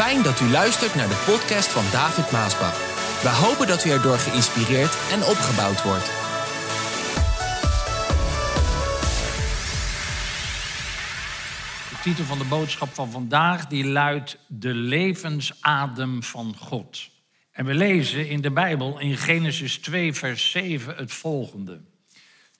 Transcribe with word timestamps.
Fijn 0.00 0.22
dat 0.22 0.40
u 0.40 0.48
luistert 0.48 0.94
naar 0.94 1.08
de 1.08 1.22
podcast 1.26 1.68
van 1.68 1.84
David 1.92 2.30
Maasbach. 2.30 2.76
We 3.22 3.28
hopen 3.28 3.66
dat 3.66 3.84
u 3.84 3.90
erdoor 3.90 4.18
geïnspireerd 4.18 4.98
en 5.12 5.22
opgebouwd 5.24 5.82
wordt. 5.82 6.04
De 11.90 11.98
titel 12.02 12.24
van 12.24 12.38
de 12.38 12.44
boodschap 12.44 12.88
van 12.94 13.10
vandaag 13.10 13.66
die 13.66 13.84
luidt 13.86 14.38
De 14.48 14.74
levensadem 14.74 16.22
van 16.22 16.54
God. 16.56 17.10
En 17.52 17.64
we 17.64 17.74
lezen 17.74 18.28
in 18.28 18.40
de 18.40 18.50
Bijbel 18.50 18.98
in 18.98 19.16
Genesis 19.16 19.78
2 19.78 20.12
vers 20.12 20.50
7 20.50 20.96
het 20.96 21.12
volgende. 21.12 21.80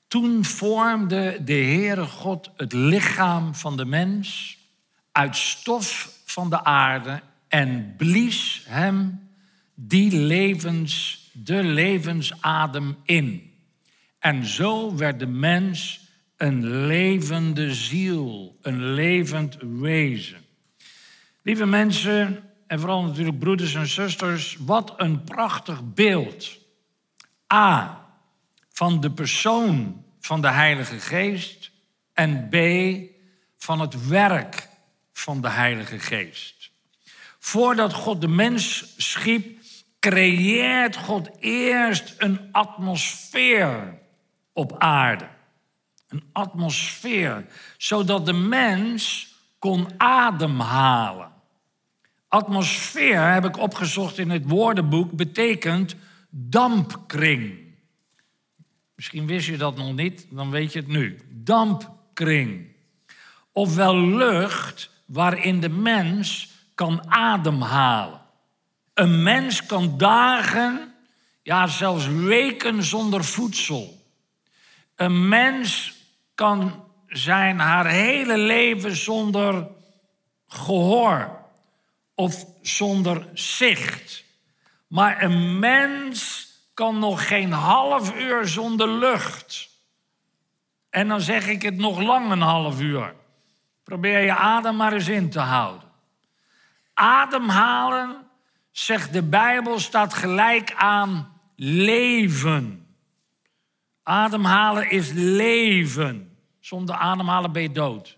Toen 0.09 0.45
vormde 0.45 1.45
de 1.45 1.53
Heere 1.53 2.07
God 2.07 2.51
het 2.57 2.73
lichaam 2.73 3.55
van 3.55 3.77
de 3.77 3.85
mens 3.85 4.59
uit 5.13 5.37
stof 5.37 6.19
van 6.25 6.51
de 6.51 6.65
aarde 6.65 7.29
en 7.51 7.95
blies 7.97 8.63
hem 8.67 9.29
die 9.75 10.17
levens, 10.17 11.21
de 11.33 11.63
levensadem 11.63 12.97
in. 13.05 13.53
En 14.19 14.45
zo 14.45 14.97
werd 14.97 15.19
de 15.19 15.27
mens 15.27 16.01
een 16.37 16.87
levende 16.87 17.75
ziel, 17.75 18.59
een 18.63 18.93
levend 18.93 19.57
wezen. 19.61 20.41
Lieve 21.43 21.67
mensen, 21.67 22.43
en 22.67 22.81
vooral 22.81 23.03
natuurlijk 23.03 23.39
broeders 23.39 23.75
en 23.75 23.87
zusters, 23.87 24.57
wat 24.61 24.95
een 24.97 25.25
prachtig 25.25 25.95
beeld. 25.95 26.59
A, 27.53 28.07
van 28.73 29.01
de 29.01 29.11
persoon 29.11 30.05
van 30.21 30.41
de 30.41 30.51
Heilige 30.51 31.01
Geest 31.01 31.71
en 32.13 32.49
B, 32.49 32.57
van 33.57 33.81
het 33.81 34.09
werk 34.09 34.69
van 35.13 35.41
de 35.41 35.49
Heilige 35.51 35.99
Geest. 35.99 36.60
Voordat 37.41 37.93
God 37.93 38.21
de 38.21 38.29
mens 38.29 38.95
schiep, 38.97 39.59
creëert 39.99 40.97
God 40.97 41.31
eerst 41.39 42.15
een 42.19 42.49
atmosfeer 42.53 43.99
op 44.53 44.79
aarde. 44.79 45.29
Een 46.09 46.25
atmosfeer, 46.33 47.47
zodat 47.77 48.27
de 48.27 48.33
mens 48.33 49.35
kon 49.59 49.89
ademhalen. 49.97 51.33
Atmosfeer, 52.29 53.33
heb 53.33 53.45
ik 53.45 53.57
opgezocht 53.57 54.19
in 54.19 54.31
het 54.31 54.49
woordenboek, 54.49 55.13
betekent 55.13 55.97
dampkring. 56.31 57.59
Misschien 58.95 59.27
wist 59.27 59.47
je 59.47 59.57
dat 59.57 59.77
nog 59.77 59.95
niet, 59.95 60.27
dan 60.31 60.51
weet 60.51 60.73
je 60.73 60.79
het 60.79 60.89
nu. 60.89 61.19
Dampkring. 61.31 62.67
Ofwel 63.53 64.07
lucht 64.07 64.91
waarin 65.07 65.61
de 65.61 65.69
mens 65.69 66.50
kan 66.81 67.11
ademhalen. 67.13 68.21
Een 68.95 69.23
mens 69.23 69.67
kan 69.67 69.99
dagen, 69.99 70.95
ja 71.43 71.67
zelfs 71.67 72.07
weken 72.07 72.83
zonder 72.83 73.25
voedsel. 73.25 74.07
Een 74.97 75.29
mens 75.29 75.95
kan 76.35 76.85
zijn 77.07 77.59
haar 77.59 77.87
hele 77.87 78.39
leven 78.39 78.97
zonder 78.97 79.69
gehoor 80.49 81.39
of 82.15 82.45
zonder 82.63 83.29
zicht. 83.35 84.25
Maar 84.87 85.23
een 85.23 85.59
mens 85.59 86.49
kan 86.75 86.99
nog 86.99 87.29
geen 87.29 87.53
half 87.53 88.15
uur 88.15 88.49
zonder 88.49 88.89
lucht. 88.89 89.69
En 90.91 91.09
dan 91.09 91.21
zeg 91.21 91.47
ik 91.47 91.63
het 91.63 91.77
nog 91.77 92.01
lang 92.01 92.31
een 92.31 92.41
half 92.41 92.81
uur. 92.81 93.15
Probeer 93.85 94.21
je 94.21 94.35
adem 94.35 94.77
maar 94.77 94.93
eens 94.93 95.09
in 95.09 95.31
te 95.31 95.41
houden. 95.41 95.90
Ademhalen, 97.01 98.27
zegt 98.71 99.13
de 99.13 99.23
Bijbel, 99.23 99.79
staat 99.79 100.15
gelijk 100.15 100.73
aan 100.75 101.41
leven. 101.57 102.87
Ademhalen 104.03 104.91
is 104.91 105.13
leven. 105.13 106.37
Zonder 106.59 106.95
ademhalen 106.95 107.53
ben 107.53 107.63
je 107.63 107.73
dood. 107.73 108.09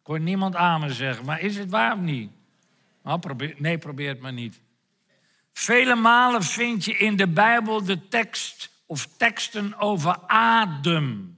Ik 0.00 0.06
hoor 0.06 0.20
niemand 0.20 0.54
amen 0.54 0.94
zeggen, 0.94 1.24
maar 1.24 1.40
is 1.40 1.56
het 1.56 1.70
waar 1.70 1.92
of 1.92 1.98
niet? 1.98 2.30
Nou, 3.02 3.18
probeer, 3.18 3.54
nee, 3.58 3.78
probeer 3.78 4.08
het 4.08 4.20
maar 4.20 4.32
niet. 4.32 4.60
Vele 5.52 5.94
malen 5.94 6.42
vind 6.42 6.84
je 6.84 6.96
in 6.96 7.16
de 7.16 7.28
Bijbel 7.28 7.84
de 7.84 8.08
tekst 8.08 8.70
of 8.86 9.08
teksten 9.16 9.78
over 9.78 10.18
adem. 10.26 11.36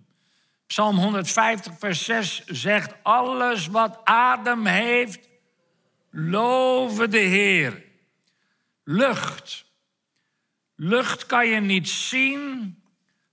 Psalm 0.66 0.96
150, 0.96 1.78
vers 1.78 2.04
6 2.04 2.44
zegt: 2.44 2.94
Alles 3.02 3.66
wat 3.66 4.00
adem 4.04 4.66
heeft, 4.66 5.27
loven 6.18 7.10
de 7.10 7.18
Heer. 7.18 7.84
Lucht. 8.84 9.66
Lucht 10.74 11.26
kan 11.26 11.46
je 11.48 11.60
niet 11.60 11.88
zien, 11.88 12.78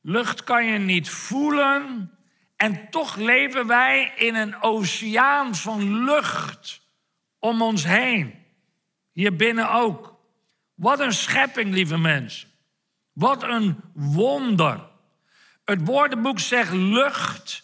lucht 0.01 0.43
kan 0.43 0.65
je 0.65 0.77
niet 0.77 1.09
voelen. 1.09 2.11
En 2.55 2.89
toch 2.89 3.15
leven 3.15 3.67
wij 3.67 4.13
in 4.15 4.35
een 4.35 4.61
oceaan 4.61 5.55
van 5.55 6.03
lucht 6.03 6.81
om 7.39 7.61
ons 7.61 7.83
heen. 7.83 8.33
Hier 9.11 9.35
binnen 9.35 9.71
ook. 9.71 10.19
Wat 10.75 10.99
een 10.99 11.13
schepping, 11.13 11.73
lieve 11.73 11.97
mensen. 11.97 12.49
Wat 13.13 13.43
een 13.43 13.79
wonder. 13.93 14.89
Het 15.65 15.85
woordenboek 15.85 16.39
zegt 16.39 16.73
lucht 16.73 17.63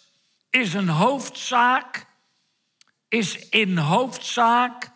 is 0.50 0.74
een 0.74 0.90
hoofdzaak, 0.90 2.06
is 3.08 3.50
in 3.50 3.78
hoofdzaak 3.78 4.91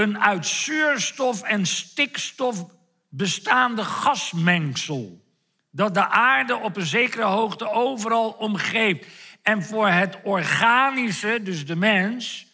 een 0.00 0.20
uit 0.20 0.46
zuurstof 0.46 1.42
en 1.42 1.66
stikstof 1.66 2.64
bestaande 3.08 3.84
gasmengsel. 3.84 5.24
Dat 5.70 5.94
de 5.94 6.08
aarde 6.08 6.56
op 6.56 6.76
een 6.76 6.86
zekere 6.86 7.24
hoogte 7.24 7.70
overal 7.70 8.30
omgeeft. 8.30 9.06
En 9.42 9.62
voor 9.62 9.88
het 9.88 10.18
organische, 10.22 11.40
dus 11.42 11.66
de 11.66 11.76
mens, 11.76 12.46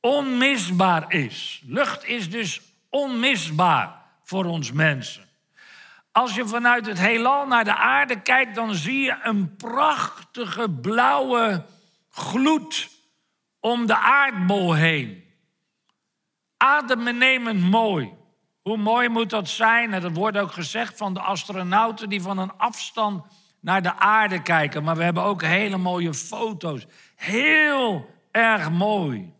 onmisbaar 0.00 1.12
is. 1.12 1.62
Lucht 1.66 2.04
is 2.04 2.30
dus 2.30 2.60
onmisbaar 2.88 4.00
voor 4.22 4.44
ons 4.44 4.72
mensen. 4.72 5.28
Als 6.12 6.34
je 6.34 6.46
vanuit 6.46 6.86
het 6.86 6.98
heelal 6.98 7.46
naar 7.46 7.64
de 7.64 7.76
aarde 7.76 8.20
kijkt, 8.20 8.54
dan 8.54 8.74
zie 8.74 9.00
je 9.00 9.18
een 9.22 9.56
prachtige 9.56 10.70
blauwe 10.70 11.64
gloed 12.10 12.88
om 13.60 13.86
de 13.86 13.96
aardbol 13.96 14.74
heen. 14.74 15.19
Adembenemend 16.62 17.60
mooi. 17.60 18.12
Hoe 18.62 18.76
mooi 18.76 19.08
moet 19.08 19.30
dat 19.30 19.48
zijn? 19.48 19.92
En 19.92 20.00
dat 20.00 20.12
wordt 20.12 20.38
ook 20.38 20.52
gezegd 20.52 20.96
van 20.96 21.14
de 21.14 21.20
astronauten 21.20 22.08
die 22.08 22.22
van 22.22 22.38
een 22.38 22.56
afstand 22.56 23.24
naar 23.60 23.82
de 23.82 23.94
aarde 23.96 24.42
kijken. 24.42 24.82
Maar 24.82 24.96
we 24.96 25.02
hebben 25.02 25.22
ook 25.22 25.42
hele 25.42 25.76
mooie 25.76 26.14
foto's. 26.14 26.86
Heel 27.16 28.10
erg 28.30 28.70
mooi. 28.70 29.32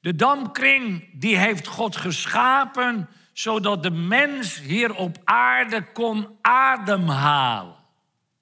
De 0.00 0.14
dampkring 0.14 1.10
die 1.20 1.36
heeft 1.36 1.66
God 1.66 1.96
geschapen 1.96 3.08
zodat 3.32 3.82
de 3.82 3.90
mens 3.90 4.60
hier 4.60 4.94
op 4.94 5.18
aarde 5.24 5.92
kon 5.92 6.28
ademhalen. 6.40 7.76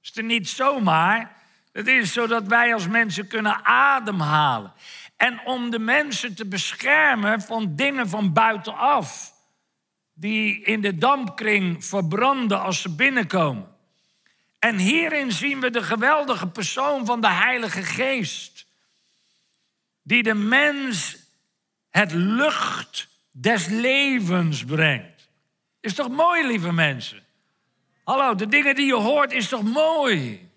Is 0.03 0.11
het 0.15 0.25
niet 0.25 0.49
zomaar? 0.49 1.41
Het 1.73 1.87
is 1.87 2.13
zodat 2.13 2.47
wij 2.47 2.75
als 2.75 2.89
mensen 2.89 3.27
kunnen 3.27 3.65
ademhalen. 3.65 4.73
En 5.23 5.41
om 5.45 5.71
de 5.71 5.79
mensen 5.79 6.35
te 6.35 6.47
beschermen 6.47 7.41
van 7.41 7.77
dingen 7.77 8.09
van 8.09 8.33
buitenaf, 8.33 9.35
die 10.13 10.63
in 10.65 10.81
de 10.81 10.99
dampkring 10.99 11.85
verbranden 11.85 12.61
als 12.61 12.81
ze 12.81 12.95
binnenkomen. 12.95 13.77
En 14.59 14.79
hierin 14.79 15.33
zien 15.33 15.61
we 15.61 15.71
de 15.71 15.83
geweldige 15.83 16.49
persoon 16.49 17.07
van 17.07 17.21
de 17.21 17.31
Heilige 17.31 17.83
Geest, 17.83 18.67
die 20.03 20.23
de 20.23 20.35
mens 20.35 21.17
het 21.91 22.13
lucht 22.13 23.09
des 23.31 23.67
levens 23.67 24.65
brengt. 24.65 25.29
Is 25.81 25.95
toch 25.95 26.09
mooi, 26.09 26.47
lieve 26.47 26.73
mensen? 26.73 27.23
Hallo, 28.05 28.35
de 28.35 28.49
dingen 28.49 28.75
die 28.75 28.87
je 28.87 28.95
hoort 28.95 29.33
is 29.33 29.49
toch 29.49 29.63
mooi? 29.63 30.51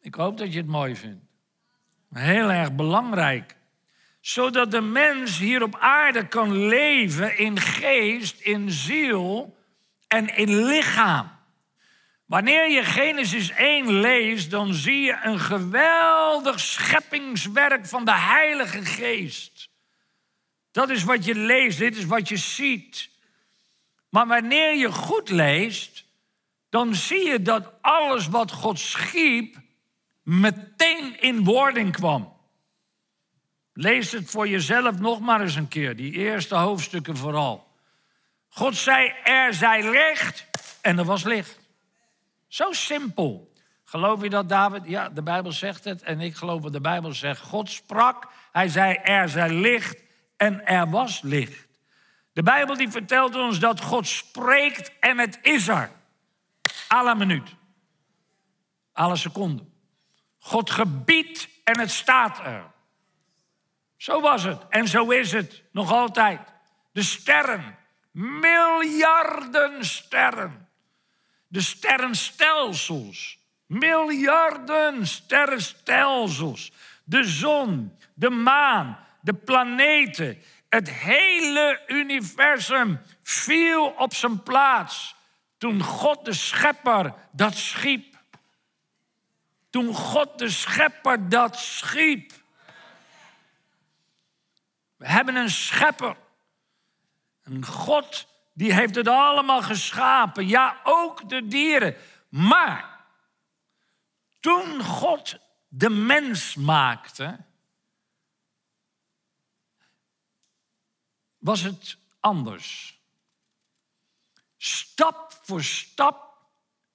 Ik 0.00 0.14
hoop 0.14 0.38
dat 0.38 0.52
je 0.52 0.58
het 0.58 0.68
mooi 0.68 0.96
vindt. 0.96 1.29
Heel 2.12 2.50
erg 2.50 2.72
belangrijk. 2.72 3.56
Zodat 4.20 4.70
de 4.70 4.80
mens 4.80 5.38
hier 5.38 5.62
op 5.62 5.76
aarde 5.78 6.28
kan 6.28 6.66
leven 6.66 7.38
in 7.38 7.60
geest, 7.60 8.40
in 8.40 8.70
ziel 8.70 9.56
en 10.08 10.36
in 10.36 10.64
lichaam. 10.64 11.38
Wanneer 12.26 12.70
je 12.70 12.84
Genesis 12.84 13.50
1 13.50 13.92
leest, 13.92 14.50
dan 14.50 14.74
zie 14.74 15.00
je 15.00 15.18
een 15.22 15.38
geweldig 15.38 16.60
scheppingswerk 16.60 17.86
van 17.86 18.04
de 18.04 18.14
Heilige 18.14 18.84
Geest. 18.84 19.68
Dat 20.70 20.90
is 20.90 21.04
wat 21.04 21.24
je 21.24 21.34
leest, 21.34 21.78
dit 21.78 21.96
is 21.96 22.04
wat 22.04 22.28
je 22.28 22.36
ziet. 22.36 23.10
Maar 24.08 24.26
wanneer 24.26 24.76
je 24.76 24.92
goed 24.92 25.28
leest, 25.28 26.04
dan 26.68 26.94
zie 26.94 27.26
je 27.26 27.42
dat 27.42 27.72
alles 27.80 28.28
wat 28.28 28.52
God 28.52 28.78
schiep 28.78 29.59
meteen 30.30 31.20
in 31.20 31.44
wording 31.44 31.92
kwam. 31.92 32.32
Lees 33.72 34.12
het 34.12 34.30
voor 34.30 34.48
jezelf 34.48 34.98
nog 34.98 35.20
maar 35.20 35.40
eens 35.40 35.54
een 35.54 35.68
keer, 35.68 35.96
die 35.96 36.12
eerste 36.12 36.54
hoofdstukken 36.54 37.16
vooral. 37.16 37.68
God 38.48 38.76
zei, 38.76 39.12
er 39.24 39.54
zij 39.54 39.90
licht 39.90 40.46
en 40.80 40.98
er 40.98 41.04
was 41.04 41.24
licht. 41.24 41.58
Zo 42.48 42.72
simpel. 42.72 43.52
Geloof 43.84 44.22
je 44.22 44.30
dat, 44.30 44.48
David? 44.48 44.86
Ja, 44.86 45.08
de 45.08 45.22
Bijbel 45.22 45.52
zegt 45.52 45.84
het 45.84 46.02
en 46.02 46.20
ik 46.20 46.34
geloof 46.34 46.62
wat 46.62 46.72
de 46.72 46.80
Bijbel 46.80 47.12
zegt. 47.12 47.40
God 47.40 47.70
sprak, 47.70 48.28
hij 48.52 48.68
zei, 48.68 48.94
er 48.94 49.28
zij 49.28 49.50
licht 49.50 50.02
en 50.36 50.66
er 50.66 50.90
was 50.90 51.22
licht. 51.22 51.66
De 52.32 52.42
Bijbel 52.42 52.76
die 52.76 52.90
vertelt 52.90 53.34
ons 53.34 53.58
dat 53.58 53.80
God 53.80 54.06
spreekt 54.06 54.98
en 55.00 55.18
het 55.18 55.38
is 55.42 55.68
er. 55.68 55.90
Alle 56.88 57.14
minuut. 57.14 57.54
Alle 58.92 59.16
seconde. 59.16 59.69
God 60.40 60.70
gebiedt 60.70 61.48
en 61.64 61.78
het 61.78 61.90
staat 61.90 62.38
er. 62.38 62.70
Zo 63.96 64.20
was 64.20 64.42
het 64.42 64.62
en 64.68 64.88
zo 64.88 65.10
is 65.10 65.32
het 65.32 65.62
nog 65.72 65.92
altijd. 65.92 66.40
De 66.92 67.02
sterren, 67.02 67.78
miljarden 68.10 69.84
sterren. 69.84 70.68
De 71.46 71.60
sterrenstelsels, 71.60 73.38
miljarden 73.66 75.06
sterrenstelsels. 75.06 76.72
De 77.04 77.24
zon, 77.24 77.96
de 78.14 78.30
maan, 78.30 78.98
de 79.20 79.34
planeten, 79.34 80.42
het 80.68 80.90
hele 80.90 81.82
universum 81.86 83.00
viel 83.22 83.86
op 83.86 84.14
zijn 84.14 84.42
plaats 84.42 85.14
toen 85.58 85.82
God 85.82 86.24
de 86.24 86.32
schepper 86.32 87.14
dat 87.32 87.54
schiep. 87.54 88.09
Toen 89.70 89.94
God 89.94 90.38
de 90.38 90.50
schepper 90.50 91.28
dat 91.28 91.58
schiep. 91.58 92.32
We 94.96 95.08
hebben 95.08 95.36
een 95.36 95.50
schepper. 95.50 96.16
Een 97.42 97.66
God 97.66 98.26
die 98.52 98.72
heeft 98.72 98.94
het 98.94 99.08
allemaal 99.08 99.62
geschapen. 99.62 100.46
Ja, 100.46 100.80
ook 100.84 101.28
de 101.28 101.46
dieren. 101.46 101.96
Maar 102.28 103.06
toen 104.40 104.82
God 104.82 105.38
de 105.68 105.90
mens 105.90 106.54
maakte, 106.54 107.44
was 111.38 111.60
het 111.60 111.96
anders. 112.20 112.98
Stap 114.56 115.40
voor 115.42 115.62
stap 115.62 116.38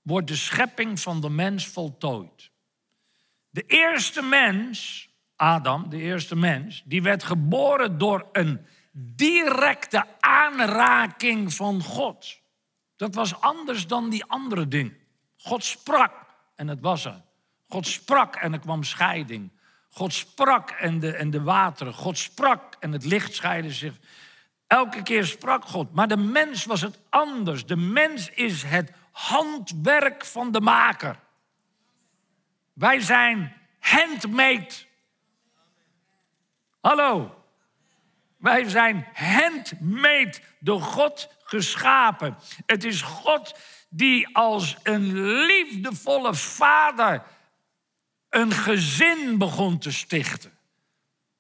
wordt 0.01 0.27
de 0.27 0.35
schepping 0.35 0.99
van 0.99 1.21
de 1.21 1.29
mens 1.29 1.67
voltooid. 1.67 2.51
De 3.55 3.63
eerste 3.67 4.21
mens, 4.21 5.07
Adam, 5.35 5.89
de 5.89 5.97
eerste 5.97 6.35
mens, 6.35 6.83
die 6.85 7.01
werd 7.01 7.23
geboren 7.23 7.97
door 7.97 8.29
een 8.31 8.65
directe 8.91 10.05
aanraking 10.19 11.53
van 11.53 11.83
God. 11.83 12.39
Dat 12.95 13.15
was 13.15 13.41
anders 13.41 13.87
dan 13.87 14.09
die 14.09 14.25
andere 14.25 14.67
dingen. 14.67 14.97
God 15.37 15.63
sprak 15.63 16.11
en 16.55 16.67
het 16.67 16.79
was 16.81 17.05
er. 17.05 17.21
God 17.67 17.87
sprak 17.87 18.35
en 18.35 18.53
er 18.53 18.59
kwam 18.59 18.83
scheiding. 18.83 19.51
God 19.89 20.13
sprak 20.13 20.69
en 20.69 20.99
de, 20.99 21.11
en 21.11 21.29
de 21.29 21.41
wateren. 21.41 21.93
God 21.93 22.17
sprak 22.17 22.75
en 22.79 22.91
het 22.91 23.05
licht 23.05 23.35
scheidde 23.35 23.71
zich. 23.71 23.93
Elke 24.67 25.03
keer 25.03 25.25
sprak 25.25 25.65
God. 25.65 25.93
Maar 25.93 26.07
de 26.07 26.17
mens 26.17 26.65
was 26.65 26.81
het 26.81 26.99
anders. 27.09 27.65
De 27.65 27.77
mens 27.77 28.29
is 28.29 28.63
het 28.63 28.91
handwerk 29.11 30.25
van 30.25 30.51
de 30.51 30.61
maker. 30.61 31.23
Wij 32.75 32.99
zijn 32.99 33.55
handmade. 33.79 34.73
Hallo. 36.81 37.43
Wij 38.37 38.69
zijn 38.69 39.07
handmade 39.13 40.33
door 40.59 40.81
God 40.81 41.29
geschapen. 41.43 42.37
Het 42.65 42.83
is 42.83 43.01
God 43.01 43.59
die 43.89 44.35
als 44.35 44.77
een 44.83 45.29
liefdevolle 45.45 46.33
vader 46.33 47.23
een 48.29 48.51
gezin 48.51 49.37
begon 49.37 49.77
te 49.77 49.91
stichten. 49.91 50.54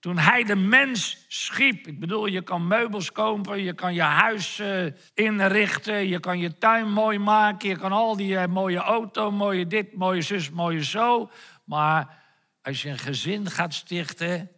Toen 0.05 0.17
hij 0.17 0.43
de 0.43 0.55
mens 0.55 1.25
schiep. 1.27 1.87
Ik 1.87 1.99
bedoel, 1.99 2.25
je 2.25 2.41
kan 2.41 2.67
meubels 2.67 3.11
kopen, 3.11 3.61
je 3.61 3.73
kan 3.73 3.93
je 3.93 4.01
huis 4.01 4.59
uh, 4.59 4.85
inrichten, 5.13 6.07
je 6.07 6.19
kan 6.19 6.39
je 6.39 6.57
tuin 6.57 6.91
mooi 6.91 7.19
maken, 7.19 7.69
je 7.69 7.77
kan 7.77 7.91
al 7.91 8.15
die 8.15 8.33
uh, 8.33 8.45
mooie 8.45 8.77
auto, 8.77 9.31
mooie 9.31 9.67
dit, 9.67 9.95
mooie 9.95 10.21
zus, 10.21 10.49
mooie 10.49 10.83
zo. 10.83 11.29
Maar 11.63 12.23
als 12.61 12.81
je 12.81 12.89
een 12.89 12.97
gezin 12.97 13.49
gaat 13.49 13.73
stichten, 13.73 14.51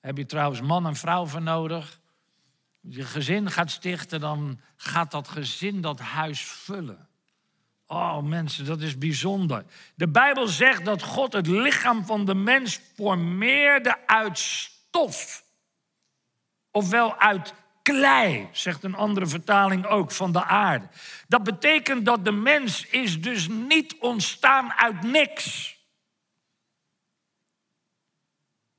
heb 0.00 0.16
je 0.16 0.26
trouwens 0.26 0.60
man 0.60 0.86
en 0.86 0.96
vrouw 0.96 1.26
voor 1.26 1.42
nodig. 1.42 2.00
Als 2.84 2.94
je 2.94 3.04
gezin 3.04 3.50
gaat 3.50 3.70
stichten, 3.70 4.20
dan 4.20 4.60
gaat 4.76 5.10
dat 5.10 5.28
gezin 5.28 5.80
dat 5.80 6.00
huis 6.00 6.44
vullen. 6.44 7.08
Oh 7.86 8.22
mensen, 8.22 8.64
dat 8.64 8.80
is 8.80 8.98
bijzonder. 8.98 9.64
De 9.94 10.08
Bijbel 10.08 10.46
zegt 10.46 10.84
dat 10.84 11.02
God 11.02 11.32
het 11.32 11.46
lichaam 11.46 12.04
van 12.06 12.24
de 12.24 12.34
mens 12.34 12.80
formeerde 12.94 14.06
uit 14.06 14.38
stof. 14.38 15.44
Ofwel 16.70 17.18
uit 17.18 17.54
klei, 17.82 18.48
zegt 18.52 18.84
een 18.84 18.94
andere 18.94 19.26
vertaling 19.26 19.86
ook, 19.86 20.10
van 20.10 20.32
de 20.32 20.44
aarde. 20.44 20.88
Dat 21.28 21.42
betekent 21.42 22.04
dat 22.04 22.24
de 22.24 22.32
mens 22.32 22.86
is 22.86 23.20
dus 23.20 23.48
niet 23.48 23.96
ontstaan 23.98 24.72
uit 24.72 25.02
niks. 25.02 25.76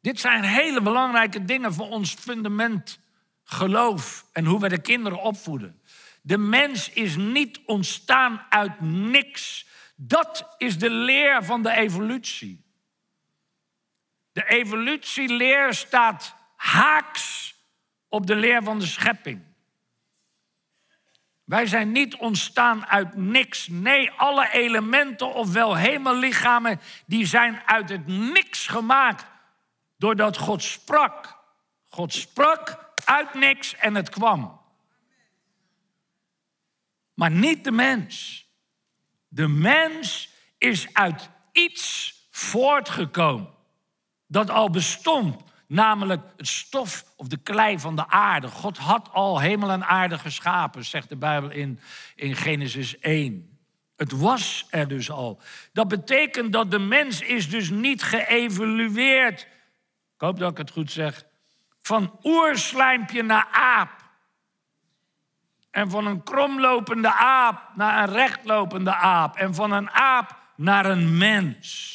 Dit 0.02 0.20
zijn 0.20 0.44
hele 0.44 0.82
belangrijke 0.82 1.46
dingen 1.46 1.74
voor 1.74 1.90
ons 1.90 2.14
fundament 2.14 3.00
geloof 3.44 4.26
en 4.32 4.46
hoe 4.46 4.60
we 4.60 4.70
de 4.70 4.82
kinderen 4.82 5.22
opvoeden. 5.22 5.82
De 6.26 6.38
mens 6.38 6.90
is 6.90 7.16
niet 7.16 7.60
ontstaan 7.66 8.46
uit 8.50 8.82
niks. 8.82 9.68
Dat 9.96 10.56
is 10.58 10.78
de 10.78 10.90
leer 10.90 11.44
van 11.44 11.64
de 11.64 11.72
evolutie. 11.72 12.66
De 14.32 14.48
evolutieleer 14.48 15.74
staat 15.74 16.36
haaks 16.56 17.56
op 18.10 18.28
de 18.28 18.36
leer 18.36 18.64
van 18.64 18.80
de 18.80 18.86
schepping. 18.86 19.44
Wij 21.44 21.66
zijn 21.66 21.92
niet 21.92 22.16
ontstaan 22.16 22.86
uit 22.86 23.16
niks. 23.16 23.68
Nee, 23.68 24.12
alle 24.12 24.52
elementen, 24.52 25.34
ofwel 25.34 25.76
hemellichamen, 25.76 26.80
die 27.06 27.26
zijn 27.26 27.62
uit 27.66 27.90
het 27.90 28.08
niks 28.08 28.68
gemaakt. 28.68 29.26
Doordat 29.98 30.38
God 30.38 30.64
sprak. 30.64 31.40
God 31.90 32.14
sprak 32.14 32.92
uit 33.04 33.34
niks 33.34 33.76
en 33.76 33.96
het 33.96 34.10
kwam. 34.10 34.65
Maar 37.16 37.32
niet 37.32 37.64
de 37.64 37.72
mens. 37.72 38.46
De 39.28 39.48
mens 39.48 40.30
is 40.58 40.94
uit 40.94 41.30
iets 41.52 42.14
voortgekomen 42.32 43.54
dat 44.28 44.50
al 44.50 44.70
bestond, 44.70 45.44
namelijk 45.68 46.22
het 46.38 46.48
stof 46.48 47.06
of 47.16 47.28
de 47.28 47.38
klei 47.38 47.80
van 47.80 47.96
de 47.96 48.08
aarde. 48.08 48.48
God 48.48 48.78
had 48.78 49.10
al 49.12 49.40
hemel 49.40 49.72
en 49.72 49.86
aarde 49.86 50.20
geschapen, 50.20 50.86
zegt 50.86 51.10
de 51.10 51.16
Bijbel 51.16 51.50
in, 51.50 51.80
in 52.16 52.36
Genesis 52.36 53.00
1. 53.00 53.60
Het 53.96 54.12
was 54.12 54.68
er 54.70 54.88
dus 54.88 55.12
al. 55.12 55.42
Dat 55.74 55.88
betekent 55.88 56.54
dat 56.54 56.72
de 56.72 56.80
mens 56.80 57.22
is 57.22 57.50
dus 57.50 57.70
niet 57.70 58.04
geëvolueerd. 58.04 59.42
Ik 60.16 60.22
hoop 60.22 60.40
dat 60.40 60.52
ik 60.52 60.58
het 60.58 60.72
goed 60.72 60.92
zeg. 60.92 61.26
Van 61.82 62.20
oerslijmpje 62.24 63.24
naar 63.24 63.48
aap. 63.52 64.05
En 65.76 65.90
van 65.90 66.06
een 66.06 66.24
kromlopende 66.24 67.14
aap 67.14 67.70
naar 67.74 68.04
een 68.04 68.14
rechtlopende 68.16 68.96
aap. 68.96 69.36
En 69.36 69.56
van 69.56 69.72
een 69.72 69.90
aap 69.90 70.38
naar 70.56 70.86
een 70.86 71.18
mens. 71.18 71.94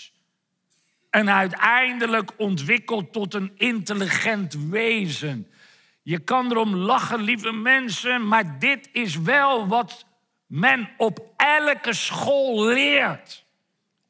En 1.10 1.30
uiteindelijk 1.30 2.30
ontwikkeld 2.36 3.12
tot 3.12 3.34
een 3.34 3.52
intelligent 3.56 4.54
wezen. 4.54 5.50
Je 6.02 6.18
kan 6.18 6.50
erom 6.50 6.74
lachen, 6.74 7.20
lieve 7.20 7.52
mensen, 7.52 8.28
maar 8.28 8.58
dit 8.58 8.88
is 8.92 9.16
wel 9.16 9.66
wat 9.66 10.06
men 10.46 10.90
op 10.96 11.32
elke 11.36 11.94
school 11.94 12.64
leert. 12.64 13.44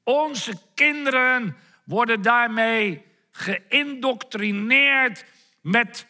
Onze 0.04 0.52
kinderen 0.74 1.56
worden 1.84 2.22
daarmee 2.22 3.04
geïndoctrineerd 3.30 5.24
met 5.60 6.06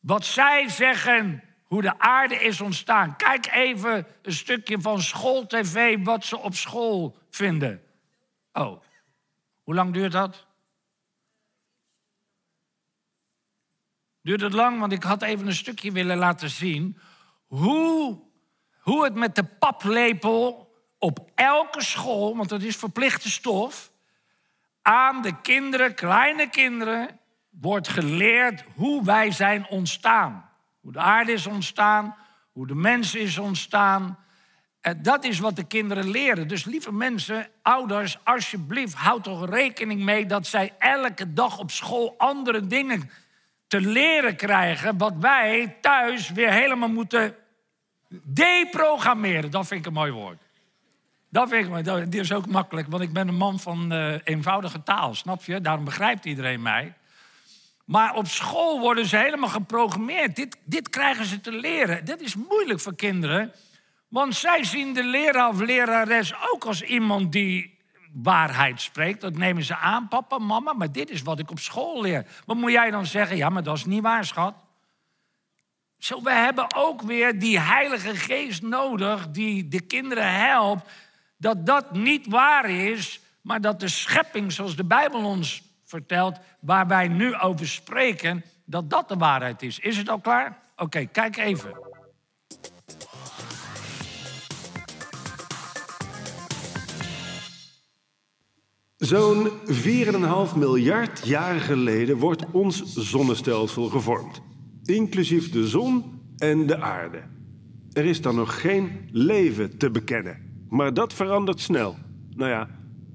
wat 0.00 0.24
zij 0.24 0.68
zeggen 0.68 1.42
hoe 1.72 1.82
de 1.82 1.98
aarde 1.98 2.34
is 2.34 2.60
ontstaan. 2.60 3.16
Kijk 3.16 3.46
even 3.52 4.06
een 4.22 4.32
stukje 4.32 4.80
van 4.80 5.00
schooltv 5.00 5.98
wat 6.02 6.24
ze 6.24 6.38
op 6.38 6.54
school 6.54 7.16
vinden. 7.30 7.82
Oh, 8.52 8.82
hoe 9.62 9.74
lang 9.74 9.92
duurt 9.92 10.12
dat? 10.12 10.46
Duurt 14.22 14.40
het 14.40 14.52
lang? 14.52 14.80
Want 14.80 14.92
ik 14.92 15.02
had 15.02 15.22
even 15.22 15.46
een 15.46 15.54
stukje 15.54 15.92
willen 15.92 16.16
laten 16.16 16.50
zien. 16.50 16.98
Hoe, 17.46 18.20
hoe 18.78 19.04
het 19.04 19.14
met 19.14 19.34
de 19.34 19.44
paplepel 19.44 20.74
op 20.98 21.30
elke 21.34 21.82
school, 21.82 22.36
want 22.36 22.48
dat 22.48 22.62
is 22.62 22.76
verplichte 22.76 23.30
stof, 23.30 23.92
aan 24.82 25.22
de 25.22 25.40
kinderen, 25.40 25.94
kleine 25.94 26.48
kinderen, 26.48 27.20
wordt 27.50 27.88
geleerd 27.88 28.64
hoe 28.74 29.04
wij 29.04 29.30
zijn 29.30 29.66
ontstaan. 29.68 30.51
Hoe 30.82 30.92
de 30.92 30.98
aarde 30.98 31.32
is 31.32 31.46
ontstaan, 31.46 32.16
hoe 32.52 32.66
de 32.66 32.74
mens 32.74 33.14
is 33.14 33.38
ontstaan. 33.38 34.18
En 34.80 35.02
dat 35.02 35.24
is 35.24 35.38
wat 35.38 35.56
de 35.56 35.64
kinderen 35.64 36.10
leren. 36.10 36.48
Dus 36.48 36.64
lieve 36.64 36.92
mensen, 36.92 37.48
ouders, 37.62 38.18
alsjeblieft, 38.24 38.94
houd 38.94 39.24
toch 39.24 39.48
rekening 39.48 40.00
mee 40.00 40.26
dat 40.26 40.46
zij 40.46 40.72
elke 40.78 41.32
dag 41.32 41.58
op 41.58 41.70
school 41.70 42.14
andere 42.18 42.66
dingen 42.66 43.10
te 43.66 43.80
leren 43.80 44.36
krijgen. 44.36 44.98
Wat 44.98 45.14
wij 45.20 45.76
thuis 45.80 46.30
weer 46.30 46.52
helemaal 46.52 46.88
moeten 46.88 47.34
deprogrammeren. 48.22 49.50
Dat 49.50 49.66
vind 49.66 49.80
ik 49.80 49.86
een 49.86 49.92
mooi 49.92 50.12
woord. 50.12 50.42
Dat 51.28 51.48
vind 51.48 51.64
ik 51.64 51.70
mooi. 51.70 51.82
Dat 51.82 52.14
is 52.14 52.32
ook 52.32 52.46
makkelijk, 52.46 52.88
want 52.88 53.02
ik 53.02 53.12
ben 53.12 53.28
een 53.28 53.34
man 53.34 53.60
van 53.60 53.92
uh, 53.92 54.14
eenvoudige 54.24 54.82
taal, 54.82 55.14
snap 55.14 55.44
je? 55.44 55.60
Daarom 55.60 55.84
begrijpt 55.84 56.24
iedereen 56.24 56.62
mij. 56.62 56.94
Maar 57.84 58.14
op 58.14 58.26
school 58.26 58.80
worden 58.80 59.06
ze 59.06 59.16
helemaal 59.16 59.48
geprogrammeerd. 59.48 60.36
Dit, 60.36 60.56
dit 60.64 60.88
krijgen 60.88 61.24
ze 61.24 61.40
te 61.40 61.52
leren. 61.52 62.04
Dat 62.04 62.20
is 62.20 62.34
moeilijk 62.34 62.80
voor 62.80 62.94
kinderen. 62.94 63.52
Want 64.08 64.34
zij 64.34 64.64
zien 64.64 64.94
de 64.94 65.04
leraar 65.04 65.48
of 65.48 65.60
lerares 65.60 66.34
ook 66.52 66.64
als 66.64 66.82
iemand 66.82 67.32
die 67.32 67.78
waarheid 68.12 68.80
spreekt. 68.80 69.20
Dat 69.20 69.36
nemen 69.36 69.62
ze 69.62 69.76
aan, 69.76 70.08
papa, 70.08 70.38
mama, 70.38 70.72
maar 70.72 70.92
dit 70.92 71.10
is 71.10 71.22
wat 71.22 71.38
ik 71.38 71.50
op 71.50 71.58
school 71.58 72.00
leer. 72.02 72.26
Wat 72.46 72.56
moet 72.56 72.70
jij 72.70 72.90
dan 72.90 73.06
zeggen? 73.06 73.36
Ja, 73.36 73.48
maar 73.48 73.62
dat 73.62 73.76
is 73.76 73.84
niet 73.84 74.02
waar, 74.02 74.24
schat. 74.24 74.54
Zo, 75.98 76.22
we 76.22 76.32
hebben 76.32 76.74
ook 76.74 77.02
weer 77.02 77.38
die 77.38 77.60
Heilige 77.60 78.16
Geest 78.16 78.62
nodig 78.62 79.30
die 79.30 79.68
de 79.68 79.80
kinderen 79.80 80.32
helpt. 80.32 80.90
Dat 81.36 81.66
dat 81.66 81.92
niet 81.92 82.26
waar 82.26 82.70
is, 82.70 83.20
maar 83.40 83.60
dat 83.60 83.80
de 83.80 83.88
schepping, 83.88 84.52
zoals 84.52 84.76
de 84.76 84.84
Bijbel 84.84 85.24
ons 85.24 85.62
vertelt, 85.92 86.38
waar 86.60 86.86
wij 86.86 87.08
nu 87.08 87.34
over 87.38 87.68
spreken, 87.68 88.44
dat 88.64 88.90
dat 88.90 89.08
de 89.08 89.16
waarheid 89.16 89.62
is. 89.62 89.78
Is 89.78 89.96
het 89.96 90.08
al 90.08 90.20
klaar? 90.20 90.58
Oké, 90.76 91.04
kijk 91.04 91.36
even. 91.36 91.70
Zo'n 98.96 99.50
4,5 99.66 100.56
miljard 100.56 101.26
jaar 101.26 101.60
geleden 101.60 102.16
wordt 102.16 102.50
ons 102.50 102.94
zonnestelsel 102.94 103.88
gevormd, 103.88 104.42
inclusief 104.84 105.50
de 105.50 105.68
zon 105.68 106.20
en 106.36 106.66
de 106.66 106.80
aarde. 106.80 107.22
Er 107.92 108.04
is 108.04 108.20
dan 108.20 108.34
nog 108.34 108.60
geen 108.60 109.08
leven 109.10 109.78
te 109.78 109.90
bekennen, 109.90 110.66
maar 110.68 110.94
dat 110.94 111.12
verandert 111.12 111.60
snel. 111.60 111.96
Nou 112.30 112.50
ja, 112.50 112.68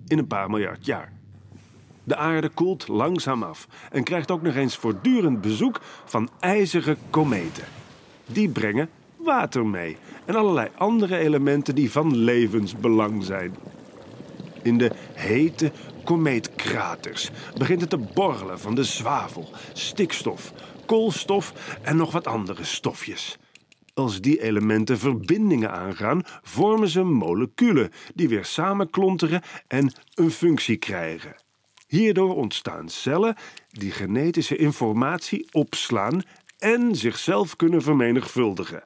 in 0.07 0.17
een 0.17 0.27
paar 0.27 0.49
miljard 0.49 0.85
jaar. 0.85 1.16
De 2.07 2.15
aarde 2.15 2.49
koelt 2.49 2.87
langzaam 2.87 3.43
af 3.43 3.67
en 3.91 4.03
krijgt 4.03 4.31
ook 4.31 4.41
nog 4.41 4.55
eens 4.55 4.75
voortdurend 4.75 5.41
bezoek 5.41 5.81
van 6.05 6.29
ijzige 6.39 6.97
kometen. 7.09 7.63
Die 8.25 8.49
brengen 8.49 8.89
water 9.15 9.65
mee 9.65 9.97
en 10.25 10.35
allerlei 10.35 10.69
andere 10.77 11.17
elementen 11.17 11.75
die 11.75 11.91
van 11.91 12.17
levensbelang 12.17 13.23
zijn. 13.23 13.55
In 14.63 14.77
de 14.77 14.91
hete 15.13 15.71
komeetkraters 16.03 17.29
begint 17.57 17.81
het 17.81 17.89
te 17.89 17.97
borrelen 17.97 18.59
van 18.59 18.75
de 18.75 18.83
zwavel, 18.83 19.49
stikstof, 19.73 20.53
koolstof 20.85 21.53
en 21.81 21.97
nog 21.97 22.11
wat 22.11 22.27
andere 22.27 22.63
stofjes. 22.63 23.37
Als 23.93 24.21
die 24.21 24.41
elementen 24.41 24.97
verbindingen 24.97 25.71
aangaan, 25.71 26.21
vormen 26.41 26.89
ze 26.89 27.03
moleculen 27.03 27.91
die 28.15 28.29
weer 28.29 28.45
samenklonteren 28.45 29.41
en 29.67 29.93
een 30.13 30.31
functie 30.31 30.77
krijgen. 30.77 31.45
Hierdoor 31.87 32.35
ontstaan 32.35 32.89
cellen 32.89 33.35
die 33.71 33.91
genetische 33.91 34.55
informatie 34.55 35.47
opslaan 35.51 36.23
en 36.57 36.95
zichzelf 36.95 37.55
kunnen 37.55 37.81
vermenigvuldigen. 37.81 38.83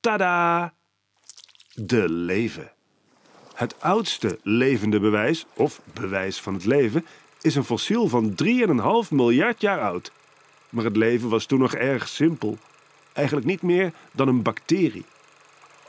Tada! 0.00 0.74
De 1.74 2.08
leven. 2.08 2.72
Het 3.54 3.80
oudste 3.80 4.38
levende 4.42 5.00
bewijs, 5.00 5.46
of 5.54 5.80
bewijs 5.94 6.40
van 6.40 6.54
het 6.54 6.64
leven, 6.64 7.06
is 7.40 7.54
een 7.54 7.64
fossiel 7.64 8.08
van 8.08 8.34
3,5 8.44 9.08
miljard 9.10 9.60
jaar 9.60 9.80
oud. 9.80 10.12
Maar 10.68 10.84
het 10.84 10.96
leven 10.96 11.28
was 11.28 11.46
toen 11.46 11.58
nog 11.58 11.74
erg 11.74 12.08
simpel. 12.08 12.58
Eigenlijk 13.12 13.46
niet 13.46 13.62
meer 13.62 13.92
dan 14.12 14.28
een 14.28 14.42
bacterie. 14.42 15.04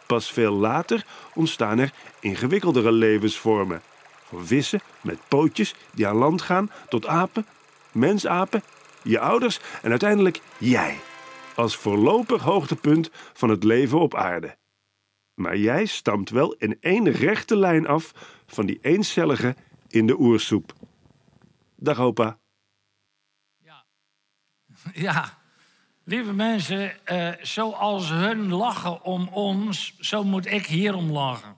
Pas 0.08 0.32
veel 0.32 0.54
later 0.54 1.06
ontstaan 1.34 1.80
er 1.80 1.94
ingewikkeldere 2.20 2.92
levensvormen. 2.92 3.82
Van 4.30 4.46
vissen 4.48 4.82
met 5.02 5.20
pootjes 5.28 5.76
die 5.94 6.08
aan 6.08 6.16
land 6.16 6.42
gaan, 6.42 6.72
tot 6.90 7.08
apen, 7.08 7.46
mensapen, 7.92 8.64
je 9.04 9.20
ouders 9.20 9.60
en 9.82 9.90
uiteindelijk 9.90 10.42
jij. 10.58 11.00
Als 11.56 11.76
voorlopig 11.76 12.42
hoogtepunt 12.42 13.10
van 13.14 13.50
het 13.50 13.64
leven 13.64 14.00
op 14.00 14.16
aarde. 14.16 14.58
Maar 15.34 15.58
jij 15.58 15.86
stamt 15.86 16.30
wel 16.30 16.54
in 16.54 16.78
één 16.80 17.12
rechte 17.12 17.58
lijn 17.58 17.88
af 17.88 18.12
van 18.48 18.66
die 18.66 18.80
eencellige 18.82 19.56
in 19.88 20.08
de 20.08 20.20
oersoep. 20.20 20.74
Dag 21.76 22.00
opa. 22.00 22.40
Ja, 23.58 23.86
ja. 25.08 25.38
lieve 26.04 26.34
mensen, 26.34 26.94
uh, 27.06 27.32
zoals 27.42 28.10
hun 28.10 28.54
lachen 28.54 29.04
om 29.04 29.28
ons, 29.28 29.96
zo 30.00 30.24
moet 30.24 30.46
ik 30.46 30.66
hierom 30.66 31.12
lachen. 31.12 31.58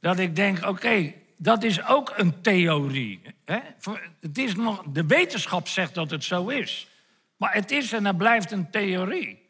Dat 0.00 0.18
ik 0.18 0.36
denk, 0.36 0.64
oké, 0.66 1.14
dat 1.36 1.62
is 1.62 1.84
ook 1.86 2.12
een 2.16 2.40
theorie. 2.40 3.20
Hè? 3.44 3.58
Het 4.20 4.38
is 4.38 4.54
nog, 4.54 4.82
de 4.92 5.06
wetenschap 5.06 5.68
zegt 5.68 5.94
dat 5.94 6.10
het 6.10 6.24
zo 6.24 6.48
is. 6.48 6.88
Maar 7.36 7.54
het 7.54 7.70
is 7.70 7.92
en 7.92 8.04
het 8.04 8.16
blijft 8.16 8.50
een 8.50 8.70
theorie. 8.70 9.44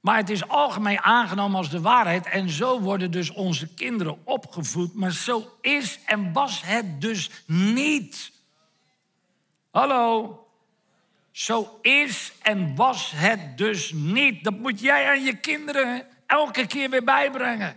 Maar 0.00 0.16
het 0.16 0.30
is 0.30 0.48
algemeen 0.48 1.00
aangenomen 1.00 1.56
als 1.56 1.70
de 1.70 1.80
waarheid. 1.80 2.26
En 2.26 2.48
zo 2.50 2.80
worden 2.80 3.10
dus 3.10 3.30
onze 3.30 3.74
kinderen 3.74 4.18
opgevoed. 4.24 4.94
Maar 4.94 5.12
zo 5.12 5.58
is 5.60 5.98
en 6.06 6.32
was 6.32 6.62
het 6.64 7.00
dus 7.00 7.30
niet. 7.46 8.32
Hallo? 9.70 10.38
Zo 11.30 11.78
is 11.82 12.32
en 12.42 12.74
was 12.74 13.12
het 13.14 13.58
dus 13.58 13.92
niet. 13.92 14.44
Dat 14.44 14.58
moet 14.58 14.80
jij 14.80 15.08
aan 15.08 15.22
je 15.22 15.36
kinderen 15.36 16.06
elke 16.26 16.66
keer 16.66 16.90
weer 16.90 17.04
bijbrengen. 17.04 17.76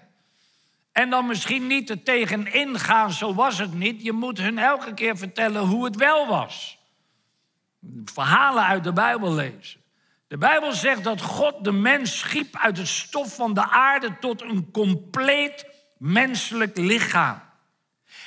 En 0.92 1.10
dan 1.10 1.26
misschien 1.26 1.68
niet 1.68 1.90
er 1.90 2.04
tegenin 2.04 2.80
gaan, 2.80 3.12
zo 3.12 3.34
was 3.34 3.58
het 3.58 3.74
niet. 3.74 4.04
Je 4.04 4.12
moet 4.12 4.38
hun 4.38 4.58
elke 4.58 4.94
keer 4.94 5.18
vertellen 5.18 5.62
hoe 5.62 5.86
het 5.86 5.96
wel 5.96 6.28
was. 6.28 6.78
Verhalen 8.06 8.64
uit 8.64 8.84
de 8.84 8.94
Bijbel 8.94 9.34
lezen. 9.34 9.80
De 10.28 10.38
Bijbel 10.38 10.72
zegt 10.72 11.04
dat 11.04 11.22
God 11.22 11.64
de 11.64 11.72
mens 11.72 12.20
schiep 12.20 12.56
uit 12.56 12.78
het 12.78 12.88
stof 12.88 13.36
van 13.36 13.54
de 13.54 13.70
aarde 13.70 14.18
tot 14.20 14.42
een 14.42 14.72
compleet 14.72 15.66
menselijk 15.98 16.78
lichaam. 16.78 17.42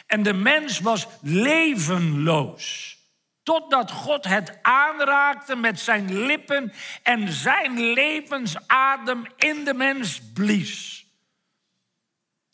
En 0.06 0.23
de 0.23 0.33
mens 0.33 0.80
was 0.80 1.06
levenloos. 1.23 2.97
Totdat 3.42 3.90
God 3.90 4.25
het 4.25 4.59
aanraakte 4.62 5.56
met 5.56 5.80
zijn 5.80 6.26
lippen 6.26 6.73
en 7.02 7.33
zijn 7.33 7.80
levensadem 7.80 9.26
in 9.37 9.64
de 9.64 9.75
mens 9.75 10.21
blies. 10.35 11.03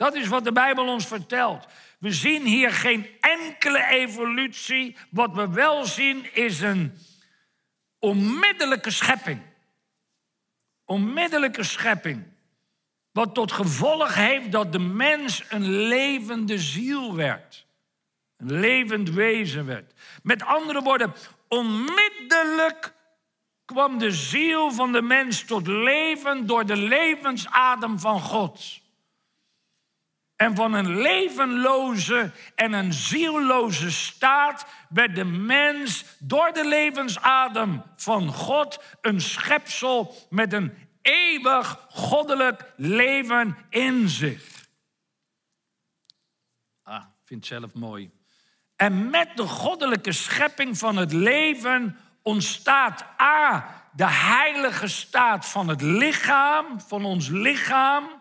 Dat 0.00 0.14
is 0.14 0.28
wat 0.28 0.44
de 0.44 0.52
Bijbel 0.52 0.86
ons 0.86 1.06
vertelt. 1.06 1.66
We 1.98 2.12
zien 2.12 2.44
hier 2.44 2.72
geen 2.72 3.06
enkele 3.20 3.86
evolutie. 3.86 4.96
Wat 5.10 5.34
we 5.34 5.48
wel 5.48 5.84
zien 5.84 6.34
is 6.34 6.60
een 6.60 6.92
onmiddellijke 7.98 8.90
schepping. 8.90 9.42
Onmiddellijke 10.84 11.62
schepping. 11.62 12.22
Wat 13.12 13.34
tot 13.34 13.52
gevolg 13.52 14.14
heeft 14.14 14.52
dat 14.52 14.72
de 14.72 14.78
mens 14.78 15.44
een 15.48 15.70
levende 15.70 16.58
ziel 16.58 17.14
werd. 17.14 17.66
Een 18.36 18.60
levend 18.60 19.10
wezen 19.10 19.66
werd. 19.66 19.92
Met 20.22 20.42
andere 20.42 20.82
woorden, 20.82 21.14
onmiddellijk 21.48 22.94
kwam 23.64 23.98
de 23.98 24.10
ziel 24.10 24.70
van 24.70 24.92
de 24.92 25.02
mens 25.02 25.44
tot 25.44 25.66
leven 25.66 26.46
door 26.46 26.66
de 26.66 26.76
levensadem 26.76 27.98
van 27.98 28.20
God. 28.20 28.80
En 30.40 30.54
van 30.54 30.72
een 30.72 31.00
levenloze 31.00 32.32
en 32.54 32.72
een 32.72 32.92
zielloze 32.92 33.90
staat 33.90 34.66
werd 34.88 35.14
de 35.14 35.24
mens 35.24 36.04
door 36.18 36.52
de 36.52 36.68
levensadem 36.68 37.82
van 37.96 38.32
God 38.32 38.82
een 39.00 39.20
schepsel 39.20 40.14
met 40.30 40.52
een 40.52 40.72
eeuwig 41.02 41.86
goddelijk 41.88 42.72
leven 42.76 43.56
in 43.68 44.08
zich. 44.08 44.68
Ah, 46.82 47.04
vind 47.24 47.46
zelf 47.46 47.74
mooi. 47.74 48.10
En 48.76 49.10
met 49.10 49.36
de 49.36 49.46
goddelijke 49.46 50.12
schepping 50.12 50.78
van 50.78 50.96
het 50.96 51.12
leven 51.12 51.98
ontstaat 52.22 53.04
A, 53.20 53.66
de 53.92 54.08
heilige 54.08 54.88
staat 54.88 55.46
van 55.46 55.68
het 55.68 55.82
lichaam, 55.82 56.80
van 56.80 57.04
ons 57.04 57.28
lichaam. 57.28 58.19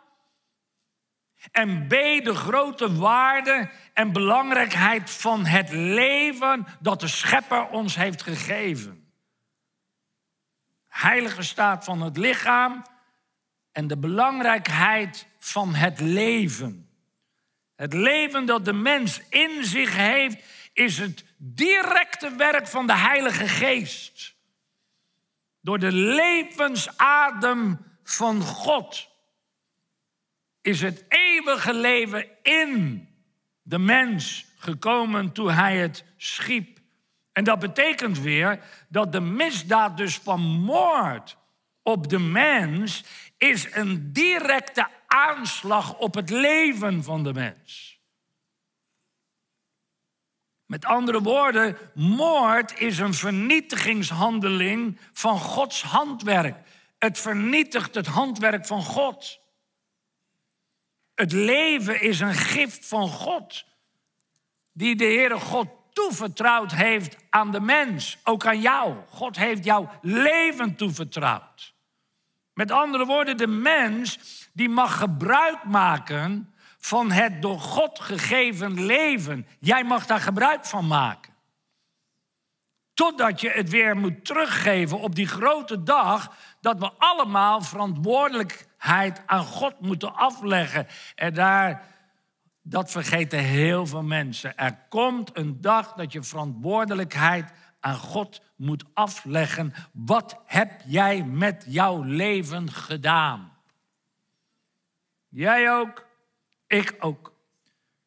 En 1.52 1.88
B, 1.88 1.90
de 2.24 2.36
grote 2.36 2.96
waarde 2.96 3.70
en 3.94 4.12
belangrijkheid 4.12 5.10
van 5.10 5.46
het 5.46 5.72
leven 5.72 6.68
dat 6.80 7.00
de 7.00 7.08
Schepper 7.08 7.68
ons 7.68 7.96
heeft 7.96 8.22
gegeven. 8.22 9.08
heilige 10.88 11.44
staat 11.44 11.84
van 11.84 12.02
het 12.02 12.18
lichaam 12.18 12.86
en 13.72 13.88
de 13.88 13.98
belangrijkheid 13.98 15.28
van 15.38 15.76
het 15.76 16.00
leven. 16.00 16.90
Het 17.76 17.94
leven 17.94 18.46
dat 18.46 18.66
de 18.66 18.74
mens 18.74 19.22
in 19.30 19.64
zich 19.64 19.96
heeft, 19.96 20.38
is 20.74 20.98
het 20.98 21.26
directe 21.38 22.36
werk 22.36 22.68
van 22.68 22.88
de 22.88 22.96
Heilige 22.96 23.48
Geest. 23.48 24.36
Door 25.62 25.80
de 25.80 25.92
levensadem 25.92 27.86
van 28.04 28.42
God 28.42 29.10
is 30.62 30.82
het 30.82 31.06
eeuwige 31.08 31.74
leven 31.74 32.28
in 32.44 33.08
de 33.62 33.80
mens 33.80 34.46
gekomen 34.58 35.32
toen 35.32 35.52
hij 35.52 35.78
het 35.78 36.04
schiep. 36.18 36.80
En 37.32 37.44
dat 37.44 37.60
betekent 37.60 38.20
weer 38.20 38.64
dat 38.90 39.12
de 39.12 39.22
misdaad 39.22 39.98
dus 39.98 40.18
van 40.18 40.42
moord 40.42 41.38
op 41.84 42.10
de 42.10 42.20
mens 42.20 43.04
is 43.38 43.74
een 43.74 44.14
directe 44.14 44.88
aanslag 45.08 45.98
op 45.98 46.16
het 46.16 46.30
leven 46.30 47.04
van 47.04 47.24
de 47.24 47.34
mens. 47.34 48.00
Met 50.66 50.86
andere 50.86 51.22
woorden, 51.22 51.78
moord 51.94 52.80
is 52.80 52.98
een 52.98 53.14
vernietigingshandeling 53.14 55.00
van 55.12 55.40
Gods 55.40 55.84
handwerk. 55.84 56.56
Het 56.98 57.20
vernietigt 57.20 57.96
het 57.96 58.08
handwerk 58.08 58.66
van 58.66 58.84
God. 58.84 59.40
Het 61.20 61.32
leven 61.32 62.02
is 62.02 62.20
een 62.20 62.34
gift 62.34 62.88
van 62.88 63.10
God, 63.10 63.66
die 64.72 64.96
de 64.96 65.04
Heere 65.04 65.40
God 65.40 65.68
toevertrouwd 65.94 66.72
heeft 66.72 67.16
aan 67.30 67.52
de 67.52 67.60
mens, 67.60 68.18
ook 68.24 68.46
aan 68.46 68.62
jou. 68.62 68.96
God 69.10 69.38
heeft 69.38 69.64
jouw 69.64 69.90
leven 70.02 70.76
toevertrouwd. 70.76 71.74
Met 72.54 72.72
andere 72.72 73.06
woorden, 73.06 73.38
de 73.38 73.48
mens 73.48 74.20
die 74.54 74.70
mag 74.70 74.98
gebruik 74.98 75.64
maken 75.64 76.54
van 76.78 77.12
het 77.12 77.42
door 77.42 77.60
God 77.60 78.00
gegeven 78.00 78.86
leven. 78.86 79.48
Jij 79.60 79.84
mag 79.84 80.06
daar 80.06 80.22
gebruik 80.22 80.66
van 80.66 80.88
maken. 80.88 81.34
Totdat 82.94 83.42
je 83.42 83.50
het 83.50 83.70
weer 83.70 83.98
moet 83.98 84.26
teruggeven 84.26 85.00
op 85.00 85.16
die 85.16 85.28
grote 85.28 85.84
dag 85.84 86.36
dat 86.62 86.80
we 86.80 86.92
allemaal 86.98 87.62
aan 89.26 89.46
God 89.46 89.80
moeten 89.80 90.16
afleggen. 90.16 90.88
En 91.16 91.34
daar, 91.34 91.86
dat 92.62 92.92
vergeten 92.92 93.40
heel 93.40 93.86
veel 93.86 94.04
mensen. 94.04 94.58
Er 94.58 94.78
komt 94.90 95.38
een 95.38 95.62
dag 95.62 95.94
dat 95.94 96.12
je 96.12 96.24
verantwoordelijkheid 96.24 97.52
aan 97.80 97.96
God 97.96 98.42
moet 98.56 98.84
afleggen. 98.94 99.74
Wat 99.92 100.42
heb 100.46 100.82
jij 100.86 101.24
met 101.24 101.66
jouw 101.68 102.04
leven 102.04 102.72
gedaan? 102.72 103.58
Jij 105.28 105.72
ook, 105.72 106.06
ik 106.68 106.96
ook. 107.00 107.38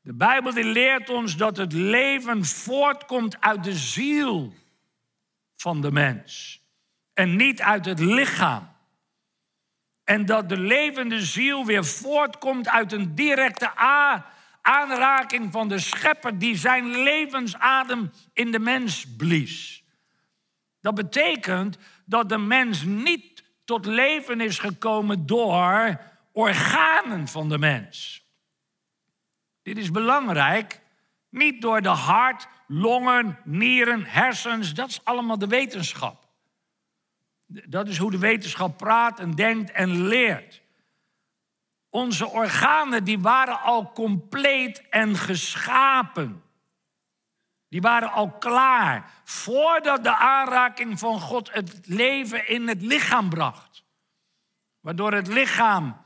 De 0.00 0.14
Bijbel 0.14 0.52
die 0.52 0.64
leert 0.64 1.10
ons 1.10 1.36
dat 1.36 1.56
het 1.56 1.72
leven 1.72 2.44
voortkomt 2.44 3.40
uit 3.40 3.64
de 3.64 3.74
ziel 3.76 4.52
van 5.56 5.80
de 5.80 5.92
mens 5.92 6.62
en 7.14 7.36
niet 7.36 7.62
uit 7.62 7.84
het 7.84 7.98
lichaam. 7.98 8.71
En 10.04 10.26
dat 10.26 10.48
de 10.48 10.58
levende 10.58 11.20
ziel 11.20 11.64
weer 11.64 11.84
voortkomt 11.84 12.68
uit 12.68 12.92
een 12.92 13.14
directe 13.14 13.70
aanraking 14.62 15.52
van 15.52 15.68
de 15.68 15.78
schepper 15.78 16.38
die 16.38 16.56
zijn 16.56 16.86
levensadem 17.02 18.10
in 18.32 18.50
de 18.50 18.58
mens 18.58 19.06
blies. 19.16 19.84
Dat 20.80 20.94
betekent 20.94 21.78
dat 22.04 22.28
de 22.28 22.38
mens 22.38 22.82
niet 22.82 23.44
tot 23.64 23.86
leven 23.86 24.40
is 24.40 24.58
gekomen 24.58 25.26
door 25.26 26.00
organen 26.32 27.28
van 27.28 27.48
de 27.48 27.58
mens. 27.58 28.26
Dit 29.62 29.78
is 29.78 29.90
belangrijk, 29.90 30.80
niet 31.30 31.62
door 31.62 31.82
de 31.82 31.88
hart, 31.88 32.48
longen, 32.66 33.38
nieren, 33.44 34.04
hersens, 34.04 34.74
dat 34.74 34.88
is 34.88 35.04
allemaal 35.04 35.38
de 35.38 35.46
wetenschap. 35.46 36.31
Dat 37.52 37.88
is 37.88 37.98
hoe 37.98 38.10
de 38.10 38.18
wetenschap 38.18 38.78
praat 38.78 39.20
en 39.20 39.34
denkt 39.34 39.70
en 39.70 40.06
leert. 40.06 40.62
Onze 41.90 42.28
organen 42.28 43.04
die 43.04 43.18
waren 43.18 43.60
al 43.60 43.92
compleet 43.92 44.88
en 44.88 45.16
geschapen. 45.16 46.42
Die 47.68 47.80
waren 47.80 48.12
al 48.12 48.30
klaar 48.30 49.10
voordat 49.24 50.02
de 50.04 50.16
aanraking 50.16 50.98
van 50.98 51.20
God 51.20 51.52
het 51.52 51.80
leven 51.84 52.48
in 52.48 52.68
het 52.68 52.82
lichaam 52.82 53.28
bracht. 53.28 53.84
Waardoor 54.80 55.12
het 55.12 55.26
lichaam 55.26 55.96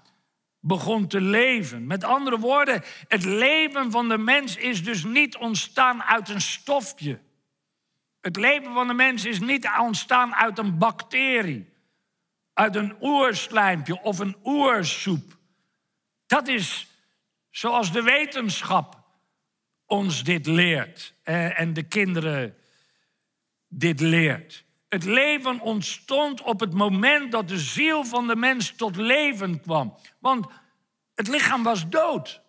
begon 0.61 1.07
te 1.07 1.21
leven. 1.21 1.87
Met 1.87 2.05
andere 2.05 2.39
woorden, 2.39 2.83
het 3.09 3.25
leven 3.25 3.91
van 3.91 4.09
de 4.09 4.19
mens 4.19 4.57
is 4.57 4.85
dus 4.85 5.05
niet 5.05 5.37
ontstaan 5.37 6.03
uit 6.03 6.29
een 6.29 6.41
stofje. 6.41 7.19
Het 8.27 8.37
leven 8.37 8.73
van 8.73 8.87
de 8.87 8.95
mens 8.95 9.25
is 9.25 9.41
niet 9.41 9.69
ontstaan 9.81 10.35
uit 10.35 10.59
een 10.59 10.79
bacterie, 10.79 11.73
uit 12.53 12.77
een 12.77 12.97
oerslijmpje 13.01 14.03
of 14.03 14.19
een 14.19 14.37
oersoep. 14.45 15.39
Dat 16.27 16.49
is 16.49 16.87
zoals 17.51 17.93
de 17.93 18.03
wetenschap 18.03 19.03
ons 19.85 20.25
dit 20.25 20.47
leert 20.47 21.15
eh, 21.23 21.61
en 21.61 21.73
de 21.73 21.83
kinderen 21.83 22.57
dit 23.69 24.01
leert. 24.01 24.65
Het 24.89 25.05
leven 25.05 25.61
ontstond 25.61 26.43
op 26.43 26.61
het 26.61 26.75
moment 26.75 27.33
dat 27.33 27.49
de 27.49 27.59
ziel 27.59 28.05
van 28.05 28.27
de 28.27 28.37
mens 28.37 28.73
tot 28.77 28.97
leven 28.97 29.61
kwam. 29.61 29.97
Want 30.19 30.47
het 31.15 31.29
lichaam 31.29 31.63
was 31.63 31.89
dood. 31.89 32.41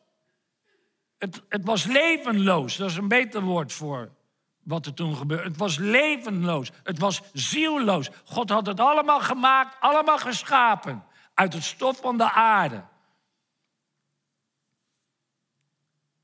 Het, 1.17 1.41
het 1.49 1.65
was 1.65 1.85
levenloos, 1.85 2.75
dat 2.75 2.89
is 2.89 2.97
een 2.97 3.07
beter 3.07 3.41
woord 3.41 3.73
voor 3.73 4.15
wat 4.67 4.85
er 4.85 4.93
toen 4.93 5.15
gebeurde. 5.15 5.43
Het 5.43 5.57
was 5.57 5.77
levenloos, 5.77 6.71
het 6.83 6.99
was 6.99 7.21
zielloos. 7.33 8.09
God 8.25 8.49
had 8.49 8.65
het 8.65 8.79
allemaal 8.79 9.19
gemaakt, 9.19 9.75
allemaal 9.79 10.17
geschapen 10.17 11.03
uit 11.33 11.53
het 11.53 11.63
stof 11.63 11.99
van 12.01 12.17
de 12.17 12.31
aarde. 12.31 12.83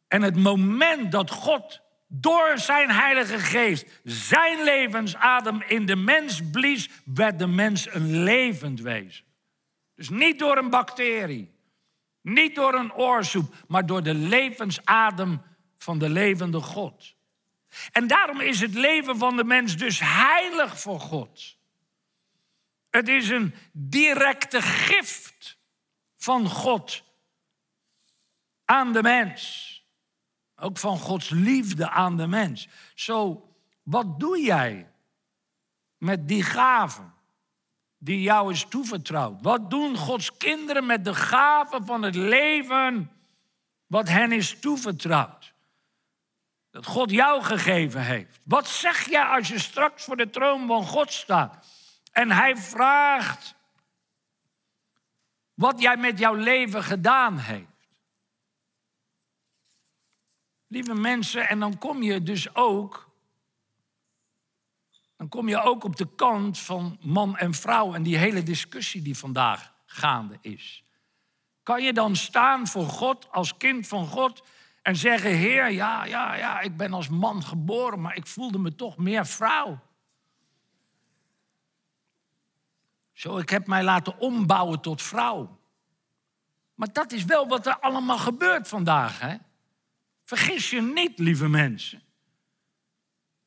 En 0.07 0.21
het 0.21 0.35
moment 0.35 1.11
dat 1.11 1.31
God 1.31 1.81
door 2.07 2.51
zijn 2.55 2.91
Heilige 2.91 3.39
Geest 3.39 4.01
zijn 4.03 4.63
levensadem 4.63 5.61
in 5.61 5.85
de 5.85 5.95
mens 5.95 6.41
blies, 6.51 6.89
werd 7.05 7.39
de 7.39 7.47
mens 7.47 7.93
een 7.93 8.23
levend 8.23 8.79
wezen. 8.79 9.25
Dus 9.95 10.09
niet 10.09 10.39
door 10.39 10.57
een 10.57 10.69
bacterie, 10.69 11.51
niet 12.21 12.55
door 12.55 12.73
een 12.73 12.93
oorsoep, 12.93 13.55
maar 13.67 13.85
door 13.85 14.03
de 14.03 14.13
levensadem 14.13 15.41
van 15.77 15.99
de 15.99 16.09
levende 16.09 16.59
God. 16.59 17.15
En 17.91 18.07
daarom 18.07 18.41
is 18.41 18.59
het 18.59 18.73
leven 18.73 19.17
van 19.17 19.35
de 19.35 19.43
mens 19.43 19.77
dus 19.77 19.99
heilig 19.99 20.79
voor 20.79 20.99
God. 20.99 21.57
Het 22.89 23.07
is 23.07 23.29
een 23.29 23.55
directe 23.71 24.61
gift 24.61 25.57
van 26.17 26.49
God 26.49 27.03
aan 28.65 28.93
de 28.93 29.01
mens. 29.01 29.71
Ook 30.55 30.77
van 30.77 30.97
Gods 30.97 31.29
liefde 31.29 31.89
aan 31.89 32.17
de 32.17 32.27
mens. 32.27 32.67
Zo, 32.95 33.49
wat 33.83 34.19
doe 34.19 34.39
jij 34.39 34.91
met 35.97 36.27
die 36.27 36.43
gaven 36.43 37.13
die 37.97 38.21
jou 38.21 38.51
is 38.51 38.65
toevertrouwd? 38.69 39.41
Wat 39.41 39.69
doen 39.69 39.97
Gods 39.97 40.37
kinderen 40.37 40.85
met 40.85 41.05
de 41.05 41.15
gaven 41.15 41.85
van 41.85 42.01
het 42.01 42.15
leven 42.15 43.11
wat 43.87 44.07
hen 44.07 44.31
is 44.31 44.59
toevertrouwd? 44.59 45.42
Dat 46.73 46.85
God 46.85 47.11
jou 47.11 47.43
gegeven 47.43 48.01
heeft. 48.01 48.39
Wat 48.43 48.67
zeg 48.67 49.09
jij 49.09 49.23
als 49.23 49.47
je 49.47 49.59
straks 49.59 50.03
voor 50.03 50.17
de 50.17 50.29
troon 50.29 50.67
van 50.67 50.85
God 50.85 51.11
staat 51.11 51.67
en 52.11 52.31
hij 52.31 52.57
vraagt 52.57 53.55
wat 55.53 55.81
jij 55.81 55.97
met 55.97 56.19
jouw 56.19 56.33
leven 56.33 56.83
gedaan 56.83 57.37
heeft? 57.37 57.87
Lieve 60.67 60.93
mensen, 60.93 61.49
en 61.49 61.59
dan 61.59 61.77
kom 61.77 62.03
je 62.03 62.23
dus 62.23 62.55
ook. 62.55 63.09
Dan 65.15 65.29
kom 65.29 65.49
je 65.49 65.61
ook 65.61 65.83
op 65.83 65.95
de 65.95 66.15
kant 66.15 66.59
van 66.59 66.97
man 67.01 67.37
en 67.37 67.53
vrouw 67.53 67.93
en 67.93 68.03
die 68.03 68.17
hele 68.17 68.43
discussie 68.43 69.01
die 69.01 69.17
vandaag 69.17 69.73
gaande 69.85 70.37
is. 70.41 70.83
Kan 71.63 71.83
je 71.83 71.93
dan 71.93 72.15
staan 72.15 72.67
voor 72.67 72.87
God 72.87 73.31
als 73.31 73.57
kind 73.57 73.87
van 73.87 74.07
God 74.07 74.43
en 74.83 74.95
zeggen: 74.95 75.31
Heer, 75.31 75.71
ja, 75.71 76.05
ja, 76.05 76.35
ja, 76.35 76.59
ik 76.59 76.77
ben 76.77 76.93
als 76.93 77.09
man 77.09 77.43
geboren, 77.43 78.01
maar 78.01 78.15
ik 78.15 78.27
voelde 78.27 78.57
me 78.57 78.75
toch 78.75 78.97
meer 78.97 79.25
vrouw. 79.25 79.79
Zo, 83.13 83.37
ik 83.37 83.49
heb 83.49 83.67
mij 83.67 83.83
laten 83.83 84.19
ombouwen 84.19 84.81
tot 84.81 85.01
vrouw. 85.01 85.59
Maar 86.75 86.93
dat 86.93 87.11
is 87.11 87.25
wel 87.25 87.47
wat 87.47 87.65
er 87.65 87.79
allemaal 87.79 88.17
gebeurt 88.17 88.67
vandaag, 88.67 89.19
hè? 89.19 89.35
Vergis 90.23 90.69
je 90.69 90.81
niet, 90.81 91.19
lieve 91.19 91.47
mensen. 91.47 92.01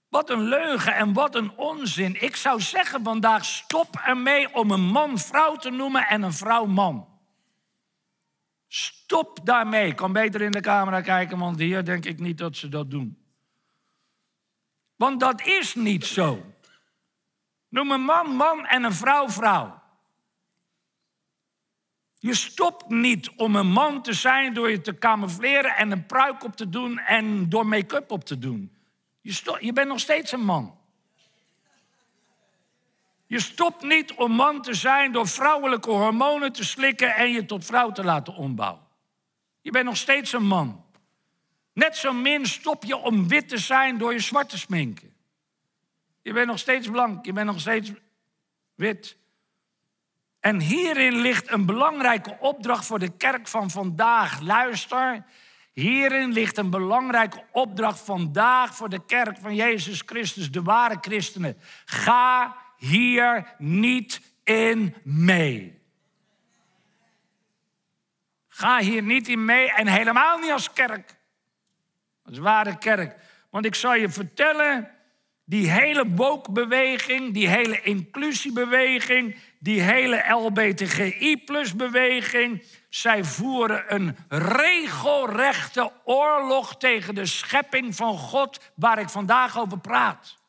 Wat 0.09 0.31
een 0.31 0.42
leugen 0.42 0.94
en 0.94 1.12
wat 1.12 1.35
een 1.35 1.57
onzin. 1.57 2.22
Ik 2.22 2.37
zou 2.37 2.61
zeggen 2.61 3.05
vandaag, 3.05 3.44
stop 3.44 3.96
ermee 3.96 4.55
om 4.55 4.70
een 4.70 4.87
man 4.87 5.18
vrouw 5.18 5.57
te 5.57 5.70
noemen 5.70 6.07
en 6.07 6.22
een 6.22 6.33
vrouw 6.33 6.64
man. 6.64 7.15
Stop 8.68 9.38
daarmee. 9.44 9.88
Ik 9.88 9.96
kan 9.96 10.12
beter 10.12 10.40
in 10.40 10.50
de 10.50 10.61
camera 10.61 11.00
kijken, 11.00 11.38
want 11.38 11.59
hier 11.59 11.85
denk 11.85 12.05
ik 12.05 12.20
niet 12.20 12.38
dat 12.38 12.57
ze 12.57 12.68
dat 12.68 12.90
doen. 12.90 13.18
Want 14.96 15.20
dat 15.20 15.46
is 15.46 15.74
niet 15.74 16.05
zo. 16.05 16.44
Noem 17.68 17.90
een 17.90 18.05
man 18.05 18.31
man 18.31 18.66
en 18.66 18.85
een 18.85 18.92
vrouw 18.92 19.29
vrouw. 19.29 19.83
Je 22.18 22.35
stopt 22.35 22.88
niet 22.88 23.31
om 23.37 23.57
een 23.57 23.70
man 23.70 24.02
te 24.02 24.12
zijn 24.12 24.55
door 24.55 24.70
je 24.70 24.81
te 24.81 24.98
camoufleren 24.98 25.76
en 25.76 25.90
een 25.90 26.07
pruik 26.07 26.44
op 26.44 26.57
te 26.57 26.68
doen 26.68 26.98
en 26.98 27.48
door 27.48 27.66
make-up 27.66 28.11
op 28.11 28.24
te 28.24 28.38
doen. 28.38 28.76
Je, 29.20 29.57
je 29.61 29.72
bent 29.72 29.88
nog 29.88 30.00
steeds 30.00 30.33
een 30.33 30.44
man. 30.44 30.79
Je 33.27 33.41
stopt 33.41 33.83
niet 33.83 34.12
om 34.12 34.33
man 34.33 34.62
te 34.62 34.75
zijn 34.75 35.12
door 35.12 35.29
vrouwelijke 35.29 35.91
hormonen 35.91 36.53
te 36.53 36.65
slikken 36.65 37.15
en 37.15 37.31
je 37.31 37.47
tot 37.47 37.65
vrouw 37.65 37.93
te 37.93 38.05
laten 38.05 38.35
ombouwen. 38.35 38.85
Je 39.61 39.71
bent 39.71 39.85
nog 39.85 39.97
steeds 39.97 40.33
een 40.33 40.47
man. 40.47 40.85
Net 41.73 41.97
zo 41.97 42.12
min 42.12 42.47
stop 42.47 42.85
je 42.85 42.97
om 42.97 43.29
wit 43.29 43.49
te 43.49 43.59
zijn 43.59 43.99
door 43.99 44.12
je 44.12 44.19
zwart 44.19 44.49
te 44.49 44.59
sminken. 44.59 45.15
Je 46.23 46.33
bent 46.33 46.47
nog 46.47 46.59
steeds 46.59 46.89
blank, 46.89 47.25
je 47.25 47.33
bent 47.33 47.47
nog 47.47 47.61
steeds 47.61 47.93
wit. 48.75 49.17
En 50.41 50.61
hierin 50.61 51.17
ligt 51.17 51.51
een 51.51 51.67
belangrijke 51.67 52.37
opdracht 52.41 52.87
voor 52.87 52.99
de 52.99 53.17
kerk 53.17 53.49
van 53.49 53.71
vandaag. 53.71 54.41
Luister, 54.41 55.25
hierin 55.73 56.33
ligt 56.33 56.59
een 56.59 56.71
belangrijke 56.71 57.45
opdracht 57.53 58.01
vandaag 58.01 58.77
voor 58.77 58.89
de 58.89 59.05
kerk 59.07 59.39
van 59.39 59.55
Jezus 59.55 60.03
Christus, 60.07 60.51
de 60.51 60.62
ware 60.62 60.99
christenen. 61.01 61.59
Ga 61.85 62.57
hier 62.77 63.55
niet 63.59 64.21
in 64.45 64.95
mee. 65.03 65.81
Ga 68.49 68.79
hier 68.79 69.03
niet 69.03 69.29
in 69.29 69.45
mee 69.45 69.73
en 69.73 69.87
helemaal 69.87 70.39
niet 70.39 70.51
als 70.51 70.73
kerk. 70.73 71.17
Als 72.25 72.39
ware 72.39 72.79
kerk. 72.79 73.17
Want 73.51 73.65
ik 73.65 73.75
zal 73.75 73.95
je 73.95 74.09
vertellen, 74.09 74.91
die 75.45 75.71
hele 75.71 76.09
woke-beweging, 76.09 77.35
die 77.35 77.49
hele 77.49 77.83
inclusiebeweging, 77.83 79.37
die 79.59 79.81
hele 79.81 80.25
LBTGI-beweging, 80.29 82.65
zij 82.89 83.25
voeren 83.25 83.95
een 83.95 84.17
regelrechte 84.29 85.93
oorlog 86.05 86.77
tegen 86.77 87.15
de 87.15 87.27
schepping 87.27 87.95
van 87.95 88.19
God 88.19 88.73
waar 88.75 88.99
ik 88.99 89.09
vandaag 89.09 89.59
over 89.59 89.79
praat. 89.79 90.45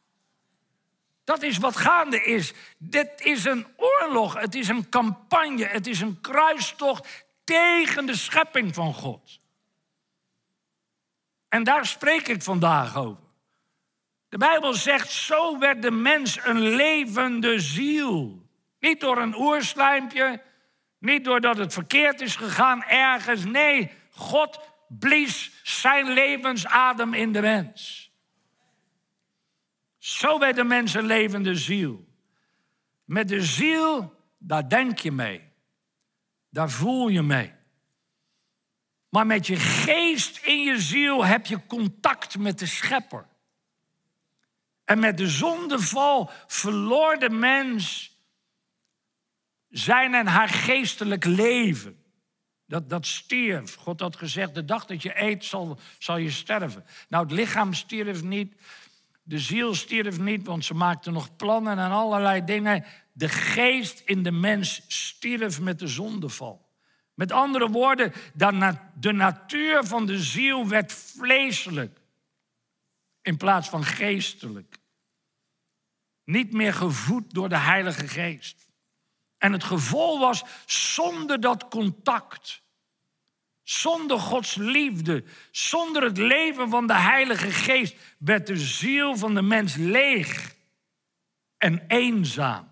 Dat 1.28 1.44
is 1.44 1.58
wat 1.58 1.76
gaande 1.76 2.24
is. 2.24 2.54
Dit 2.78 3.22
is 3.22 3.46
een 3.46 3.68
oorlog, 3.78 4.40
het 4.40 4.56
is 4.56 4.68
een 4.68 4.90
campagne, 4.90 5.66
het 5.66 5.88
is 5.88 6.02
een 6.02 6.22
kruistocht 6.22 7.26
tegen 7.44 8.06
de 8.06 8.16
schepping 8.16 8.74
van 8.74 8.94
God. 8.94 9.40
En 11.50 11.64
daar 11.64 11.86
spreek 11.86 12.28
ik 12.28 12.42
vandaag 12.42 12.96
over. 12.98 13.24
De 14.30 14.38
Bijbel 14.38 14.74
zegt, 14.74 15.12
zo 15.12 15.58
werd 15.58 15.82
de 15.82 15.92
mens 15.92 16.40
een 16.44 16.60
levende 16.60 17.60
ziel. 17.60 18.46
Niet 18.80 19.00
door 19.00 19.18
een 19.18 19.36
oerslijmpje, 19.36 20.42
niet 21.00 21.24
doordat 21.24 21.58
het 21.58 21.74
verkeerd 21.74 22.22
is 22.22 22.36
gegaan 22.36 22.84
ergens. 22.84 23.46
Nee, 23.46 23.92
God 24.12 24.60
blies 24.88 25.52
zijn 25.64 26.10
levensadem 26.10 27.14
in 27.14 27.32
de 27.32 27.42
mens. 27.42 28.07
Zo 30.08 30.40
werd 30.40 30.56
de 30.56 30.64
mens 30.64 30.94
een 30.94 31.06
levende 31.06 31.56
ziel. 31.56 32.08
Met 33.04 33.28
de 33.28 33.42
ziel, 33.42 34.16
daar 34.38 34.70
denk 34.70 35.00
je 35.00 35.12
mee. 35.12 35.42
Daar 36.50 36.70
voel 36.70 37.08
je 37.08 37.22
mee. 37.22 37.54
Maar 39.10 39.26
met 39.26 39.48
je 39.48 39.56
geest 39.56 40.38
in 40.38 40.62
je 40.62 40.80
ziel 40.80 41.26
heb 41.26 41.46
je 41.46 41.66
contact 41.66 42.38
met 42.38 42.60
de 42.60 42.66
schepper. 42.66 43.28
En 44.84 45.00
met 45.00 45.18
de 45.18 45.28
zondeval 45.28 46.32
verloor 46.48 47.20
de 47.20 47.30
mens 47.30 48.16
zijn 49.70 50.14
en 50.14 50.28
haar 50.28 50.50
geestelijk 50.50 51.26
leven. 51.26 52.04
Dat, 52.66 52.90
dat 52.90 53.06
stierf. 53.06 53.76
God 53.76 54.00
had 54.00 54.16
gezegd, 54.16 54.56
de 54.56 54.66
dag 54.66 54.86
dat 54.86 55.02
je 55.02 55.22
eet 55.22 55.46
zal, 55.46 55.80
zal 56.00 56.18
je 56.18 56.32
sterven. 56.32 56.86
Nou, 57.10 57.24
het 57.24 57.34
lichaam 57.34 57.74
stierf 57.74 58.24
niet. 58.24 58.56
De 59.28 59.40
ziel 59.40 59.76
stierf 59.76 60.20
niet, 60.20 60.46
want 60.46 60.66
ze 60.66 60.74
maakte 60.74 61.12
nog 61.12 61.36
plannen 61.36 61.80
en 61.80 61.92
allerlei 61.92 62.44
dingen. 62.44 62.86
De 63.14 63.30
geest 63.30 64.00
in 64.06 64.24
de 64.24 64.32
mens 64.32 64.82
stierf 64.88 65.60
met 65.60 65.80
de 65.80 65.88
zondeval. 65.88 66.70
Met 67.14 67.32
andere 67.32 67.70
woorden, 67.70 68.14
de 69.00 69.12
natuur 69.12 69.84
van 69.84 70.06
de 70.06 70.20
ziel 70.20 70.68
werd 70.68 70.94
vleeselijk 70.94 72.00
in 73.22 73.38
plaats 73.38 73.70
van 73.70 73.84
geestelijk. 73.84 74.78
Niet 76.24 76.54
meer 76.54 76.74
gevoed 76.74 77.34
door 77.34 77.50
de 77.50 77.58
Heilige 77.58 78.08
Geest. 78.08 78.70
En 79.38 79.52
het 79.52 79.64
gevolg 79.64 80.20
was 80.20 80.44
zonder 80.66 81.40
dat 81.40 81.68
contact, 81.68 82.62
zonder 83.70 84.20
Gods 84.20 84.56
liefde, 84.56 85.24
zonder 85.52 86.04
het 86.04 86.18
leven 86.18 86.70
van 86.70 86.88
de 86.88 86.94
Heilige 86.94 87.52
Geest, 87.52 87.96
werd 88.20 88.48
de 88.48 88.58
ziel 88.58 89.16
van 89.16 89.36
de 89.36 89.42
mens 89.42 89.76
leeg 89.76 90.56
en 91.58 91.84
eenzaam. 91.88 92.72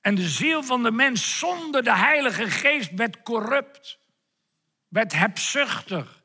En 0.00 0.14
de 0.14 0.28
ziel 0.28 0.62
van 0.62 0.82
de 0.82 0.90
mens 0.90 1.38
zonder 1.38 1.82
de 1.82 1.96
Heilige 1.96 2.50
Geest 2.50 2.90
werd 2.94 3.22
corrupt, 3.22 3.98
werd 4.88 5.12
hebzuchtig, 5.12 6.22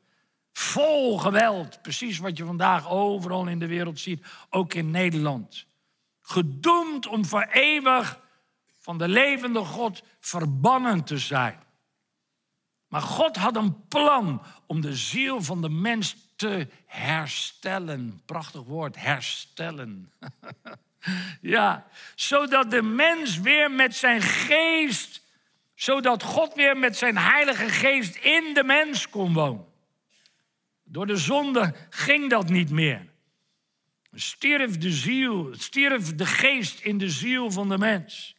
vol 0.52 1.18
geweld. 1.18 1.82
Precies 1.82 2.18
wat 2.18 2.36
je 2.36 2.44
vandaag 2.44 2.90
overal 2.90 3.46
in 3.46 3.58
de 3.58 3.66
wereld 3.66 4.00
ziet, 4.00 4.26
ook 4.50 4.74
in 4.74 4.90
Nederland. 4.90 5.66
Gedoemd 6.20 7.06
om 7.06 7.24
voor 7.24 7.46
eeuwig 7.50 8.20
van 8.78 8.98
de 8.98 9.08
levende 9.08 9.60
God 9.60 10.02
verbannen 10.20 11.04
te 11.04 11.18
zijn. 11.18 11.64
Maar 12.96 13.04
God 13.04 13.36
had 13.36 13.56
een 13.56 13.86
plan 13.88 14.42
om 14.66 14.80
de 14.80 14.94
ziel 14.94 15.42
van 15.42 15.62
de 15.62 15.68
mens 15.68 16.16
te 16.36 16.68
herstellen. 16.86 18.22
Prachtig 18.26 18.62
woord, 18.62 18.96
herstellen. 18.96 20.12
Ja, 21.40 21.86
zodat 22.14 22.70
de 22.70 22.82
mens 22.82 23.40
weer 23.40 23.70
met 23.70 23.96
zijn 23.96 24.22
geest, 24.22 25.22
zodat 25.74 26.22
God 26.22 26.54
weer 26.54 26.76
met 26.76 26.96
zijn 26.96 27.16
heilige 27.16 27.68
geest 27.68 28.16
in 28.16 28.54
de 28.54 28.64
mens 28.64 29.08
kon 29.08 29.32
wonen. 29.32 29.66
Door 30.84 31.06
de 31.06 31.16
zonde 31.16 31.74
ging 31.90 32.30
dat 32.30 32.48
niet 32.48 32.70
meer. 32.70 33.06
Stierf 34.12 34.78
de 34.78 34.90
ziel, 34.90 35.54
stierf 35.54 36.14
de 36.14 36.26
geest 36.26 36.80
in 36.80 36.98
de 36.98 37.10
ziel 37.10 37.50
van 37.50 37.68
de 37.68 37.78
mens. 37.78 38.36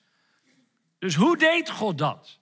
Dus 1.00 1.16
hoe 1.16 1.38
deed 1.38 1.70
God 1.70 1.98
dat? 1.98 2.40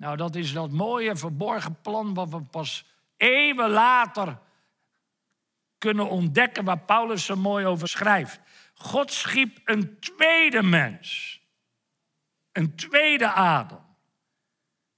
Nou, 0.00 0.16
dat 0.16 0.34
is 0.34 0.52
dat 0.52 0.70
mooie 0.70 1.16
verborgen 1.16 1.80
plan 1.80 2.14
wat 2.14 2.28
we 2.28 2.42
pas 2.42 2.84
eeuwen 3.16 3.70
later 3.70 4.38
kunnen 5.78 6.08
ontdekken, 6.08 6.64
waar 6.64 6.78
Paulus 6.78 7.24
zo 7.24 7.36
mooi 7.36 7.66
over 7.66 7.88
schrijft. 7.88 8.40
God 8.74 9.12
schiep 9.12 9.60
een 9.64 9.98
tweede 9.98 10.62
mens. 10.62 11.40
Een 12.52 12.76
tweede 12.76 13.30
Adam. 13.30 13.96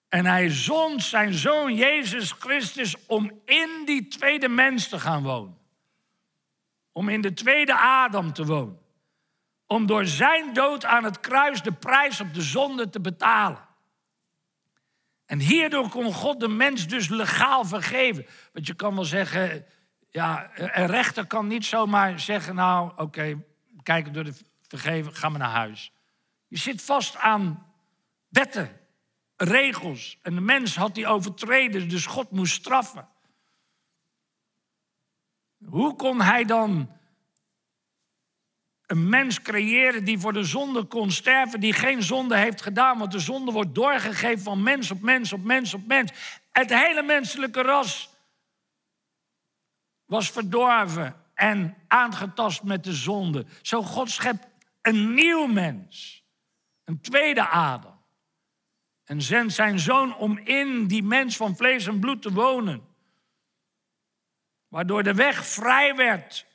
En 0.08 0.26
hij 0.26 0.50
zond 0.50 1.02
zijn 1.02 1.32
zoon 1.32 1.74
Jezus 1.74 2.32
Christus 2.32 3.06
om 3.06 3.40
in 3.44 3.82
die 3.84 4.08
tweede 4.08 4.48
mens 4.48 4.88
te 4.88 5.00
gaan 5.00 5.22
wonen. 5.22 5.58
Om 6.92 7.08
in 7.08 7.20
de 7.20 7.34
tweede 7.34 7.76
Adam 7.76 8.32
te 8.32 8.44
wonen. 8.44 8.80
Om 9.66 9.86
door 9.86 10.06
zijn 10.06 10.52
dood 10.52 10.84
aan 10.84 11.04
het 11.04 11.20
kruis 11.20 11.62
de 11.62 11.72
prijs 11.72 12.20
op 12.20 12.34
de 12.34 12.42
zonde 12.42 12.90
te 12.90 13.00
betalen. 13.00 13.70
En 15.32 15.40
hierdoor 15.40 15.88
kon 15.88 16.12
God 16.12 16.40
de 16.40 16.48
mens 16.48 16.86
dus 16.86 17.08
legaal 17.08 17.64
vergeven. 17.64 18.26
Want 18.52 18.66
je 18.66 18.74
kan 18.74 18.94
wel 18.94 19.04
zeggen, 19.04 19.66
ja, 20.10 20.50
een 20.54 20.86
rechter 20.86 21.26
kan 21.26 21.46
niet 21.46 21.64
zomaar 21.64 22.20
zeggen, 22.20 22.54
nou 22.54 22.92
oké, 22.96 23.44
kijken 23.82 24.12
door 24.12 24.24
de 24.24 24.34
vergeven, 24.68 25.14
ga 25.14 25.28
maar 25.28 25.38
naar 25.38 25.50
huis. 25.50 25.92
Je 26.46 26.58
zit 26.58 26.82
vast 26.82 27.16
aan 27.16 27.72
wetten, 28.28 28.80
regels. 29.36 30.18
En 30.22 30.34
de 30.34 30.40
mens 30.40 30.76
had 30.76 30.94
die 30.94 31.06
overtreden, 31.06 31.88
dus 31.88 32.06
God 32.06 32.30
moest 32.30 32.54
straffen. 32.54 33.08
Hoe 35.64 35.96
kon 35.96 36.20
hij 36.20 36.44
dan 36.44 36.90
een 38.92 39.08
mens 39.08 39.42
creëren 39.42 40.04
die 40.04 40.18
voor 40.18 40.32
de 40.32 40.44
zonde 40.44 40.84
kon 40.84 41.10
sterven, 41.10 41.60
die 41.60 41.72
geen 41.72 42.02
zonde 42.02 42.36
heeft 42.36 42.62
gedaan? 42.62 42.98
Want 42.98 43.12
de 43.12 43.18
zonde 43.18 43.52
wordt 43.52 43.74
doorgegeven 43.74 44.42
van 44.42 44.62
mens 44.62 44.90
op 44.90 45.00
mens 45.00 45.32
op 45.32 45.44
mens 45.44 45.74
op 45.74 45.86
mens. 45.86 46.12
Het 46.50 46.70
hele 46.70 47.02
menselijke 47.02 47.62
ras 47.62 48.10
was 50.04 50.30
verdorven 50.30 51.16
en 51.34 51.76
aangetast 51.88 52.62
met 52.62 52.84
de 52.84 52.92
zonde. 52.92 53.46
Zo 53.62 53.82
God 53.82 54.10
schept 54.10 54.46
een 54.82 55.14
nieuw 55.14 55.46
mens, 55.46 56.24
een 56.84 57.00
tweede 57.00 57.48
Adam. 57.48 58.00
En 59.04 59.22
zendt 59.22 59.54
zijn 59.54 59.78
zoon 59.78 60.16
om 60.16 60.38
in 60.38 60.86
die 60.86 61.02
mens 61.02 61.36
van 61.36 61.56
vlees 61.56 61.86
en 61.86 62.00
bloed 62.00 62.22
te 62.22 62.32
wonen. 62.32 62.82
Waardoor 64.68 65.02
de 65.02 65.14
weg 65.14 65.46
vrij 65.46 65.96
werd 65.96 66.46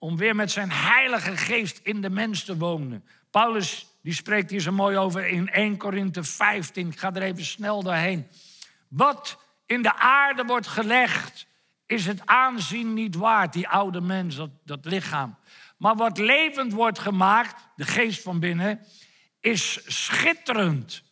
om 0.00 0.16
weer 0.16 0.34
met 0.34 0.50
zijn 0.50 0.70
heilige 0.70 1.36
geest 1.36 1.80
in 1.82 2.00
de 2.00 2.10
mens 2.10 2.44
te 2.44 2.56
wonen. 2.56 3.04
Paulus 3.30 3.86
die 4.02 4.14
spreekt 4.14 4.50
hier 4.50 4.60
zo 4.60 4.72
mooi 4.72 4.96
over 4.96 5.26
in 5.26 5.48
1 5.48 5.76
Korinthe 5.76 6.24
15. 6.24 6.88
Ik 6.88 6.98
ga 6.98 7.14
er 7.14 7.22
even 7.22 7.44
snel 7.44 7.82
doorheen. 7.82 8.26
Wat 8.88 9.38
in 9.66 9.82
de 9.82 9.94
aarde 9.94 10.44
wordt 10.44 10.66
gelegd, 10.66 11.46
is 11.86 12.06
het 12.06 12.26
aanzien 12.26 12.94
niet 12.94 13.14
waard, 13.14 13.52
die 13.52 13.68
oude 13.68 14.00
mens, 14.00 14.36
dat, 14.36 14.50
dat 14.64 14.84
lichaam. 14.84 15.36
Maar 15.76 15.94
wat 15.94 16.18
levend 16.18 16.72
wordt 16.72 16.98
gemaakt, 16.98 17.68
de 17.76 17.84
geest 17.84 18.22
van 18.22 18.40
binnen, 18.40 18.86
is 19.40 19.80
schitterend. 19.86 21.02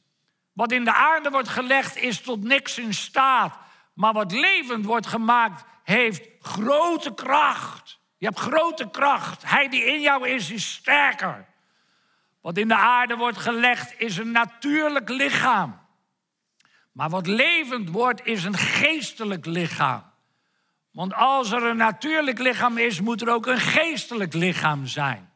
Wat 0.53 0.72
in 0.72 0.85
de 0.85 0.94
aarde 0.94 1.31
wordt 1.31 1.48
gelegd, 1.48 1.96
is 1.96 2.20
tot 2.20 2.42
niks 2.42 2.79
in 2.79 2.94
staat. 2.94 3.59
Maar 3.94 4.12
wat 4.12 4.33
levend 4.33 4.85
wordt 4.85 5.07
gemaakt, 5.07 5.64
heeft 5.83 6.29
grote 6.40 7.14
kracht. 7.14 7.97
Je 8.18 8.26
hebt 8.26 8.38
grote 8.38 8.90
kracht. 8.90 9.42
Hij 9.46 9.68
die 9.68 9.85
in 9.85 10.00
jou 10.00 10.28
is, 10.28 10.50
is 10.50 10.72
sterker. 10.72 11.46
Wat 12.40 12.57
in 12.57 12.68
de 12.68 12.76
aarde 12.76 13.16
wordt 13.16 13.38
gelegd, 13.38 13.94
is 14.00 14.16
een 14.16 14.31
natuurlijk 14.31 15.09
lichaam. 15.09 15.78
Maar 16.92 17.09
wat 17.09 17.26
levend 17.26 17.88
wordt, 17.88 18.26
is 18.26 18.44
een 18.44 18.57
geestelijk 18.57 19.46
lichaam. 19.46 20.02
Want 20.90 21.14
als 21.14 21.50
er 21.50 21.62
een 21.62 21.76
natuurlijk 21.76 22.38
lichaam 22.38 22.78
is, 22.78 23.00
moet 23.00 23.22
er 23.22 23.28
ook 23.28 23.46
een 23.46 23.59
geestelijk 23.59 24.35
lichaam 24.35 24.87
zijn. 24.87 25.31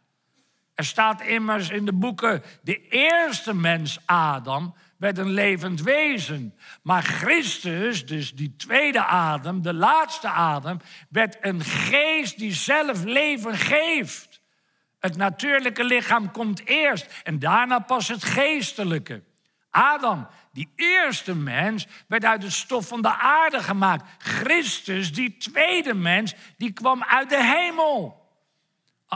Er 0.74 0.84
staat 0.84 1.20
immers 1.20 1.68
in 1.68 1.84
de 1.84 1.92
boeken, 1.92 2.42
de 2.62 2.88
eerste 2.88 3.54
mens 3.54 3.98
Adam 4.04 4.74
werd 5.02 5.18
een 5.18 5.30
levend 5.30 5.80
wezen. 5.80 6.54
Maar 6.82 7.02
Christus, 7.02 8.06
dus 8.06 8.34
die 8.34 8.56
tweede 8.56 9.04
adem, 9.04 9.62
de 9.62 9.74
laatste 9.74 10.28
adem, 10.28 10.78
werd 11.08 11.36
een 11.40 11.60
geest 11.64 12.38
die 12.38 12.52
zelf 12.52 13.04
leven 13.04 13.56
geeft. 13.56 14.40
Het 14.98 15.16
natuurlijke 15.16 15.84
lichaam 15.84 16.30
komt 16.30 16.66
eerst 16.66 17.20
en 17.22 17.38
daarna 17.38 17.78
pas 17.78 18.08
het 18.08 18.24
geestelijke. 18.24 19.22
Adam, 19.70 20.28
die 20.52 20.72
eerste 20.76 21.36
mens, 21.36 21.86
werd 22.08 22.24
uit 22.24 22.42
het 22.42 22.52
stof 22.52 22.88
van 22.88 23.02
de 23.02 23.16
aarde 23.16 23.62
gemaakt. 23.62 24.04
Christus, 24.18 25.12
die 25.12 25.36
tweede 25.36 25.94
mens, 25.94 26.34
die 26.56 26.72
kwam 26.72 27.04
uit 27.04 27.28
de 27.30 27.44
hemel. 27.44 28.21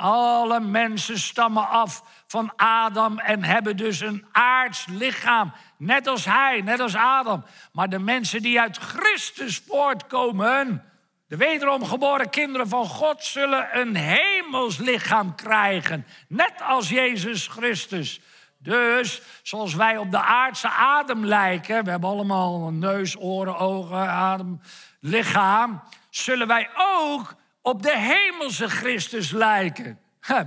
Alle 0.01 0.61
mensen 0.61 1.19
stammen 1.19 1.69
af 1.69 2.03
van 2.27 2.53
Adam 2.57 3.19
en 3.19 3.45
hebben 3.45 3.77
dus 3.77 4.01
een 4.01 4.27
aards 4.33 4.87
lichaam. 4.87 5.53
Net 5.79 6.07
als 6.07 6.25
hij, 6.25 6.61
net 6.61 6.81
als 6.81 6.97
Adam. 6.97 7.45
Maar 7.73 7.89
de 7.89 7.99
mensen 7.99 8.43
die 8.43 8.61
uit 8.61 8.77
Christus 8.77 9.63
voortkomen, 9.67 10.85
de 11.29 11.37
wederom 11.37 11.85
geboren 11.85 12.31
kinderen 12.31 12.69
van 12.69 12.87
God, 12.87 13.25
zullen 13.25 13.79
een 13.79 13.97
hemels 13.97 14.79
lichaam 14.79 15.35
krijgen. 15.35 16.07
Net 16.29 16.63
als 16.63 16.89
Jezus 16.89 17.47
Christus. 17.47 18.21
Dus 18.59 19.23
zoals 19.43 19.75
wij 19.75 19.97
op 19.97 20.11
de 20.11 20.21
aardse 20.21 20.69
adem 20.69 21.25
lijken, 21.25 21.85
we 21.85 21.91
hebben 21.91 22.11
allemaal 22.11 22.67
een 22.67 22.79
neus, 22.79 23.17
oren, 23.19 23.59
ogen, 23.59 24.09
adem, 24.09 24.61
lichaam, 25.01 25.83
zullen 26.11 26.47
wij 26.47 26.69
ook 26.75 27.35
op 27.67 27.83
de 27.83 27.99
hemelse 27.99 28.69
Christus 28.69 29.31
lijken. 29.31 30.01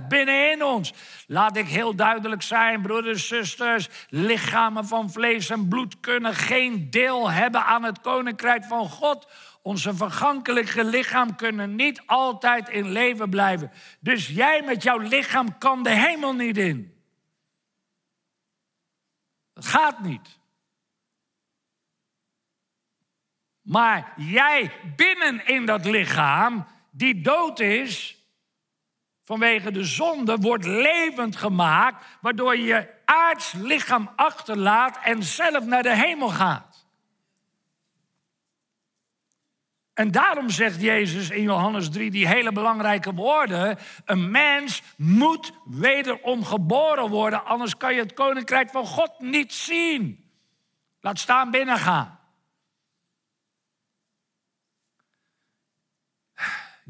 Binnenin 0.08 0.64
ons. 0.64 0.92
Laat 1.26 1.56
ik 1.56 1.66
heel 1.66 1.94
duidelijk 1.94 2.42
zijn, 2.42 2.82
broeders, 2.82 3.28
zusters. 3.28 3.88
Lichamen 4.08 4.86
van 4.86 5.10
vlees 5.10 5.50
en 5.50 5.68
bloed 5.68 6.00
kunnen 6.00 6.34
geen 6.34 6.90
deel 6.90 7.30
hebben 7.30 7.64
aan 7.64 7.82
het 7.82 8.00
koninkrijk 8.00 8.64
van 8.64 8.88
God. 8.88 9.28
Onze 9.62 9.94
vergankelijke 9.94 10.84
lichaam 10.84 11.36
kunnen 11.36 11.74
niet 11.74 12.02
altijd 12.06 12.68
in 12.68 12.90
leven 12.90 13.30
blijven. 13.30 13.72
Dus 14.00 14.28
jij 14.28 14.62
met 14.62 14.82
jouw 14.82 14.98
lichaam 14.98 15.58
kan 15.58 15.82
de 15.82 15.90
hemel 15.90 16.34
niet 16.34 16.58
in. 16.58 17.02
Dat 19.52 19.66
gaat 19.66 20.00
niet. 20.00 20.38
Maar 23.60 24.12
jij 24.16 24.72
binnen 24.96 25.46
in 25.46 25.66
dat 25.66 25.84
lichaam, 25.84 26.66
die 26.90 27.20
dood 27.20 27.60
is, 27.60 28.18
vanwege 29.24 29.70
de 29.70 29.84
zonde, 29.84 30.36
wordt 30.36 30.64
levend 30.64 31.36
gemaakt, 31.36 32.04
waardoor 32.20 32.56
je 32.56 32.64
je 32.64 32.88
aards 33.04 33.52
lichaam 33.52 34.10
achterlaat 34.16 34.98
en 35.02 35.22
zelf 35.22 35.64
naar 35.64 35.82
de 35.82 35.96
hemel 35.96 36.28
gaat. 36.28 36.70
En 39.94 40.10
daarom 40.10 40.50
zegt 40.50 40.80
Jezus 40.80 41.30
in 41.30 41.42
Johannes 41.42 41.90
3 41.90 42.10
die 42.10 42.28
hele 42.28 42.52
belangrijke 42.52 43.14
woorden: 43.14 43.78
een 44.04 44.30
mens 44.30 44.82
moet 44.96 45.52
wederom 45.64 46.44
geboren 46.44 47.08
worden, 47.08 47.44
anders 47.44 47.76
kan 47.76 47.94
je 47.94 48.00
het 48.00 48.14
koninkrijk 48.14 48.70
van 48.70 48.86
God 48.86 49.18
niet 49.18 49.52
zien. 49.52 50.30
Laat 51.00 51.18
staan 51.18 51.50
binnengaan. 51.50 52.19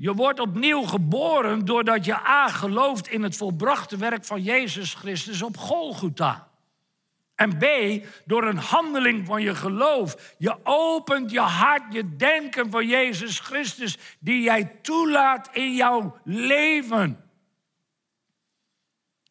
Je 0.00 0.14
wordt 0.14 0.40
opnieuw 0.40 0.82
geboren 0.82 1.64
doordat 1.64 2.04
je 2.04 2.14
A 2.14 2.48
gelooft 2.48 3.08
in 3.08 3.22
het 3.22 3.36
volbrachte 3.36 3.96
werk 3.96 4.24
van 4.24 4.42
Jezus 4.42 4.94
Christus 4.94 5.42
op 5.42 5.56
Golgotha. 5.56 6.48
En 7.34 7.58
B, 7.58 7.64
door 8.24 8.44
een 8.44 8.58
handeling 8.58 9.26
van 9.26 9.42
je 9.42 9.54
geloof. 9.54 10.34
Je 10.38 10.56
opent 10.62 11.30
je 11.30 11.40
hart, 11.40 11.92
je 11.92 12.16
denken 12.16 12.70
voor 12.70 12.84
Jezus 12.84 13.38
Christus, 13.38 13.98
die 14.18 14.42
jij 14.42 14.64
toelaat 14.82 15.48
in 15.52 15.74
jouw 15.74 16.16
leven. 16.24 17.30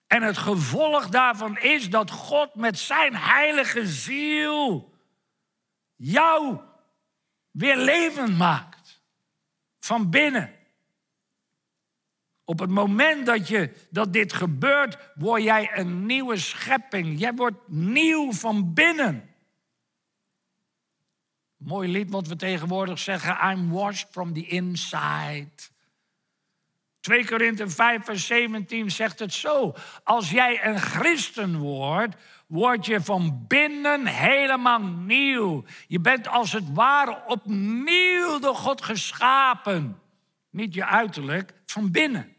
En 0.07 0.23
het 0.23 0.37
gevolg 0.37 1.09
daarvan 1.09 1.57
is 1.57 1.89
dat 1.89 2.11
God 2.11 2.55
met 2.55 2.79
zijn 2.79 3.15
heilige 3.15 3.87
ziel 3.87 4.93
jou 5.95 6.57
weer 7.51 7.77
levend 7.77 8.37
maakt. 8.37 9.01
Van 9.79 10.09
binnen. 10.09 10.57
Op 12.49 12.59
het 12.59 12.69
moment 12.69 13.25
dat, 13.25 13.47
je, 13.47 13.71
dat 13.89 14.13
dit 14.13 14.33
gebeurt, 14.33 14.97
word 15.15 15.43
jij 15.43 15.77
een 15.77 16.05
nieuwe 16.05 16.37
schepping. 16.37 17.19
Jij 17.19 17.33
wordt 17.33 17.57
nieuw 17.67 18.31
van 18.31 18.73
binnen. 18.73 19.29
Mooi 21.57 21.91
lied 21.91 22.09
wat 22.09 22.27
we 22.27 22.35
tegenwoordig 22.35 22.99
zeggen, 22.99 23.51
I'm 23.51 23.71
washed 23.71 24.07
from 24.11 24.33
the 24.33 24.47
inside. 24.47 25.49
2 26.99 27.25
Korinthe 27.25 27.69
5 27.69 28.05
vers 28.05 28.25
17 28.25 28.91
zegt 28.91 29.19
het 29.19 29.33
zo. 29.33 29.73
Als 30.03 30.29
jij 30.29 30.65
een 30.65 30.79
christen 30.79 31.57
wordt, 31.57 32.15
word 32.47 32.85
je 32.85 33.01
van 33.01 33.45
binnen 33.47 34.05
helemaal 34.05 34.81
nieuw. 34.81 35.63
Je 35.87 35.99
bent 35.99 36.27
als 36.27 36.51
het 36.51 36.73
ware 36.73 37.23
opnieuw 37.27 38.39
door 38.39 38.55
God 38.55 38.81
geschapen. 38.81 39.99
Niet 40.49 40.73
je 40.73 40.85
uiterlijk, 40.85 41.53
van 41.65 41.91
binnen. 41.91 42.37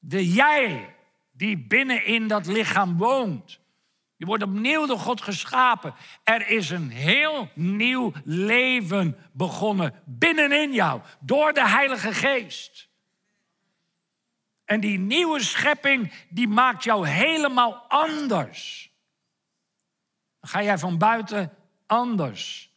De 0.00 0.32
jij 0.32 0.96
die 1.30 1.58
binnenin 1.66 2.28
dat 2.28 2.46
lichaam 2.46 2.96
woont. 2.96 3.60
Je 4.16 4.26
wordt 4.26 4.42
opnieuw 4.42 4.86
door 4.86 4.98
God 4.98 5.20
geschapen. 5.20 5.94
Er 6.24 6.48
is 6.48 6.70
een 6.70 6.90
heel 6.90 7.50
nieuw 7.54 8.12
leven 8.24 9.16
begonnen 9.32 10.02
binnenin 10.06 10.72
jou 10.72 11.00
door 11.20 11.52
de 11.52 11.68
Heilige 11.68 12.12
Geest. 12.12 12.88
En 14.64 14.80
die 14.80 14.98
nieuwe 14.98 15.40
schepping 15.40 16.12
die 16.28 16.48
maakt 16.48 16.84
jou 16.84 17.08
helemaal 17.08 17.74
anders. 17.88 18.90
Dan 20.40 20.50
ga 20.50 20.62
jij 20.62 20.78
van 20.78 20.98
buiten 20.98 21.54
anders 21.86 22.72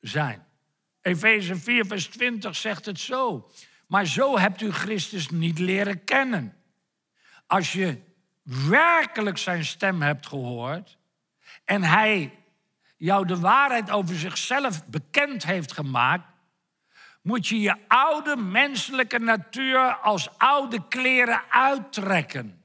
zijn. 0.00 0.46
Efeze 1.00 1.56
4, 1.56 1.86
vers 1.86 2.06
20 2.06 2.56
zegt 2.56 2.86
het 2.86 3.00
zo. 3.00 3.50
Maar 3.90 4.06
zo 4.06 4.38
hebt 4.38 4.60
u 4.60 4.72
Christus 4.72 5.30
niet 5.30 5.58
leren 5.58 6.04
kennen. 6.04 6.56
Als 7.46 7.72
je 7.72 8.00
werkelijk 8.68 9.38
zijn 9.38 9.64
stem 9.64 10.02
hebt 10.02 10.26
gehoord 10.26 10.98
en 11.64 11.82
hij 11.82 12.38
jou 12.96 13.26
de 13.26 13.38
waarheid 13.38 13.90
over 13.90 14.14
zichzelf 14.14 14.86
bekend 14.86 15.44
heeft 15.44 15.72
gemaakt, 15.72 16.24
moet 17.22 17.46
je 17.46 17.60
je 17.60 17.76
oude 17.88 18.36
menselijke 18.36 19.18
natuur 19.18 19.94
als 19.94 20.38
oude 20.38 20.88
kleren 20.88 21.42
uittrekken. 21.50 22.64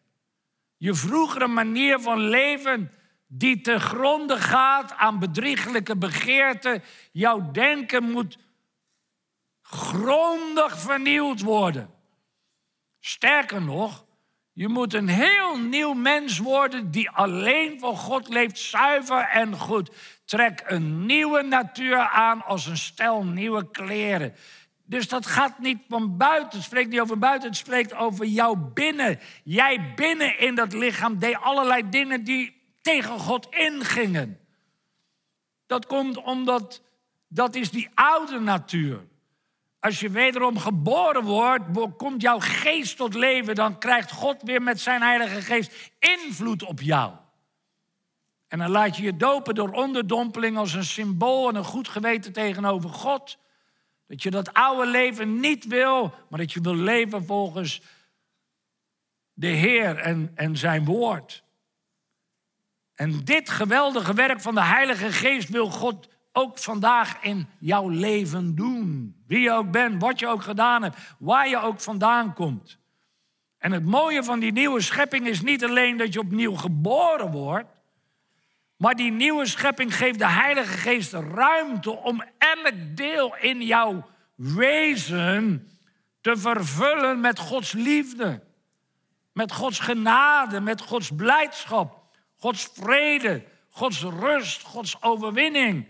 Je 0.78 0.94
vroegere 0.94 1.48
manier 1.48 2.00
van 2.00 2.20
leven 2.20 2.92
die 3.28 3.62
te 3.62 3.80
gronde 3.80 4.38
gaat 4.38 4.94
aan 4.94 5.20
bedrieglijke 5.20 5.98
begeerten, 5.98 6.84
jouw 7.12 7.52
denken 7.52 8.12
moet 8.12 8.38
grondig 9.70 10.80
vernieuwd 10.80 11.42
worden. 11.42 11.94
Sterker 13.00 13.62
nog, 13.62 14.06
je 14.54 14.68
moet 14.68 14.94
een 14.94 15.08
heel 15.08 15.58
nieuw 15.58 15.94
mens 15.94 16.38
worden 16.38 16.92
die 16.92 17.10
alleen 17.10 17.80
voor 17.80 17.98
God 17.98 18.30
leeft, 18.30 18.58
zuiver 18.58 19.28
en 19.30 19.60
goed. 19.60 19.90
Trek 20.26 20.64
een 20.66 21.06
nieuwe 21.06 21.42
natuur 21.42 22.00
aan 22.00 22.44
als 22.44 22.66
een 22.66 22.78
stel 22.78 23.24
nieuwe 23.24 23.72
kleren. 23.72 24.36
Dus 24.86 25.08
dat 25.08 25.26
gaat 25.26 25.60
niet 25.60 25.80
van 25.90 26.18
buiten. 26.18 26.58
Het 26.58 26.68
spreekt 26.68 26.90
niet 26.90 27.00
over 27.00 27.18
buiten, 27.18 27.50
het 27.50 27.58
spreekt 27.58 27.94
over 27.94 28.26
jou 28.26 28.58
binnen. 28.58 29.20
Jij 29.44 29.94
binnen 29.96 30.40
in 30.40 30.56
dat 30.56 30.74
lichaam 30.74 31.20
deed 31.20 31.38
allerlei 31.42 31.90
dingen 31.90 32.24
die 32.24 32.62
tegen 32.82 33.20
God 33.20 33.48
ingingen. 33.50 34.40
Dat 35.66 35.86
komt 35.86 36.18
omdat 36.18 36.82
dat 37.28 37.56
is 37.56 37.72
die 37.72 37.90
oude 37.94 38.40
natuur. 38.40 39.04
Als 39.86 40.00
je 40.00 40.10
wederom 40.10 40.58
geboren 40.58 41.24
wordt, 41.24 41.96
komt 41.98 42.22
jouw 42.22 42.40
geest 42.40 42.98
tot 42.98 43.14
leven. 43.14 43.56
Dan 43.56 43.80
krijgt 43.80 44.12
God 44.12 44.42
weer 44.42 44.62
met 44.62 44.80
zijn 44.80 45.02
Heilige 45.02 45.42
Geest 45.42 45.92
invloed 46.00 46.64
op 46.64 46.82
jou. 46.82 47.14
En 48.48 48.60
dan 48.60 48.70
laat 48.70 48.98
je 48.98 49.04
je 49.04 49.18
dopen 49.18 49.56
door 49.56 49.72
onderdompeling 49.72 50.58
als 50.58 50.74
een 50.74 50.84
symbool 50.84 51.50
en 51.50 51.56
een 51.56 51.64
goed 51.64 51.88
geweten 51.88 52.32
tegenover 52.32 52.90
God. 52.90 53.38
Dat 54.08 54.24
je 54.24 54.32
dat 54.32 54.54
oude 54.54 54.92
leven 54.92 55.40
niet 55.40 55.66
wil, 55.68 56.14
maar 56.30 56.40
dat 56.40 56.52
je 56.52 56.62
wil 56.62 56.76
leven 56.76 57.26
volgens 57.26 57.82
de 59.34 59.48
Heer 59.48 59.98
en, 59.98 60.32
en 60.36 60.58
zijn 60.58 60.86
woord. 60.86 61.44
En 62.96 63.24
dit 63.24 63.50
geweldige 63.50 64.14
werk 64.14 64.42
van 64.42 64.56
de 64.56 64.64
Heilige 64.64 65.12
Geest 65.12 65.50
wil 65.50 65.70
God 65.70 66.08
ook 66.36 66.60
vandaag 66.60 67.18
in 67.22 67.48
jouw 67.60 67.90
leven 67.90 68.56
doen. 68.56 69.16
Wie 69.28 69.40
je 69.40 69.52
ook 69.52 69.72
bent, 69.72 70.02
wat 70.02 70.20
je 70.20 70.28
ook 70.28 70.44
gedaan 70.44 70.84
hebt, 70.84 70.98
waar 71.20 71.50
je 71.50 71.62
ook 71.62 71.80
vandaan 71.80 72.34
komt. 72.34 72.78
En 73.58 73.72
het 73.72 73.86
mooie 73.86 74.24
van 74.24 74.40
die 74.40 74.52
nieuwe 74.52 74.82
schepping 74.82 75.28
is 75.28 75.42
niet 75.42 75.64
alleen 75.64 75.98
dat 75.98 76.14
je 76.14 76.20
opnieuw 76.20 76.56
geboren 76.56 77.32
wordt, 77.32 77.70
maar 78.78 78.96
die 78.96 79.12
nieuwe 79.12 79.46
schepping 79.46 79.96
geeft 79.96 80.20
de 80.20 80.30
Heilige 80.30 80.78
Geest 80.78 81.14
ruimte 81.14 81.92
om 81.92 82.24
elk 82.38 82.74
deel 82.96 83.36
in 83.36 83.62
jouw 83.62 84.10
wezen 84.36 85.70
te 86.22 86.38
vervullen 86.38 87.20
met 87.20 87.40
Gods 87.40 87.72
liefde, 87.72 88.44
met 89.32 89.52
Gods 89.52 89.80
genade, 89.80 90.60
met 90.60 90.82
Gods 90.82 91.12
blijdschap, 91.16 92.04
Gods 92.38 92.70
vrede, 92.74 93.44
Gods 93.70 94.04
rust, 94.04 94.62
Gods 94.62 95.02
overwinning. 95.02 95.88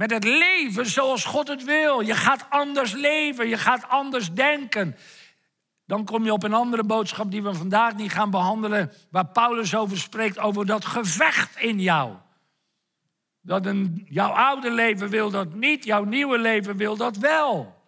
Met 0.00 0.10
het 0.10 0.24
leven 0.24 0.86
zoals 0.86 1.24
God 1.24 1.48
het 1.48 1.64
wil. 1.64 2.00
Je 2.00 2.14
gaat 2.14 2.46
anders 2.48 2.92
leven, 2.92 3.48
je 3.48 3.58
gaat 3.58 3.88
anders 3.88 4.32
denken. 4.32 4.96
Dan 5.86 6.04
kom 6.04 6.24
je 6.24 6.32
op 6.32 6.42
een 6.42 6.54
andere 6.54 6.84
boodschap 6.84 7.30
die 7.30 7.42
we 7.42 7.54
vandaag 7.54 7.96
niet 7.96 8.12
gaan 8.12 8.30
behandelen, 8.30 8.92
waar 9.10 9.26
Paulus 9.26 9.74
over 9.74 9.98
spreekt, 9.98 10.38
over 10.38 10.66
dat 10.66 10.84
gevecht 10.84 11.56
in 11.56 11.80
jou. 11.80 12.14
Dat 13.40 13.66
een, 13.66 14.06
jouw 14.08 14.30
oude 14.30 14.70
leven 14.70 15.08
wil 15.08 15.30
dat 15.30 15.54
niet, 15.54 15.84
jouw 15.84 16.04
nieuwe 16.04 16.38
leven 16.38 16.76
wil 16.76 16.96
dat 16.96 17.16
wel. 17.16 17.82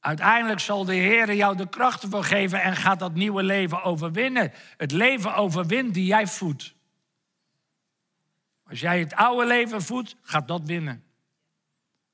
Uiteindelijk 0.00 0.60
zal 0.60 0.84
de 0.84 0.94
Heer 0.94 1.34
jou 1.34 1.56
de 1.56 1.68
krachten 1.68 2.10
voor 2.10 2.24
geven 2.24 2.62
en 2.62 2.76
gaat 2.76 2.98
dat 2.98 3.14
nieuwe 3.14 3.42
leven 3.42 3.82
overwinnen. 3.82 4.52
Het 4.76 4.92
leven 4.92 5.34
overwint 5.34 5.94
die 5.94 6.06
jij 6.06 6.26
voedt. 6.26 6.74
Als 8.72 8.80
jij 8.80 8.98
het 8.98 9.14
oude 9.14 9.46
leven 9.46 9.82
voedt, 9.82 10.16
gaat 10.22 10.48
dat 10.48 10.62
winnen. 10.64 11.04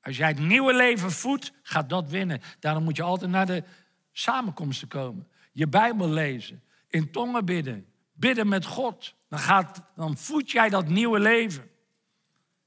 Als 0.01 0.17
jij 0.17 0.27
het 0.27 0.39
nieuwe 0.39 0.73
leven 0.73 1.11
voedt, 1.11 1.51
gaat 1.61 1.89
dat 1.89 2.09
winnen. 2.09 2.41
Daarom 2.59 2.83
moet 2.83 2.95
je 2.95 3.03
altijd 3.03 3.31
naar 3.31 3.45
de 3.45 3.63
samenkomsten 4.11 4.87
komen. 4.87 5.27
Je 5.51 5.67
Bijbel 5.67 6.09
lezen, 6.09 6.63
in 6.87 7.11
tongen 7.11 7.45
bidden, 7.45 7.85
bidden 8.13 8.47
met 8.47 8.65
God. 8.65 9.15
Dan, 9.29 9.39
gaat, 9.39 9.81
dan 9.95 10.17
voed 10.17 10.51
jij 10.51 10.69
dat 10.69 10.87
nieuwe 10.87 11.19
leven. 11.19 11.69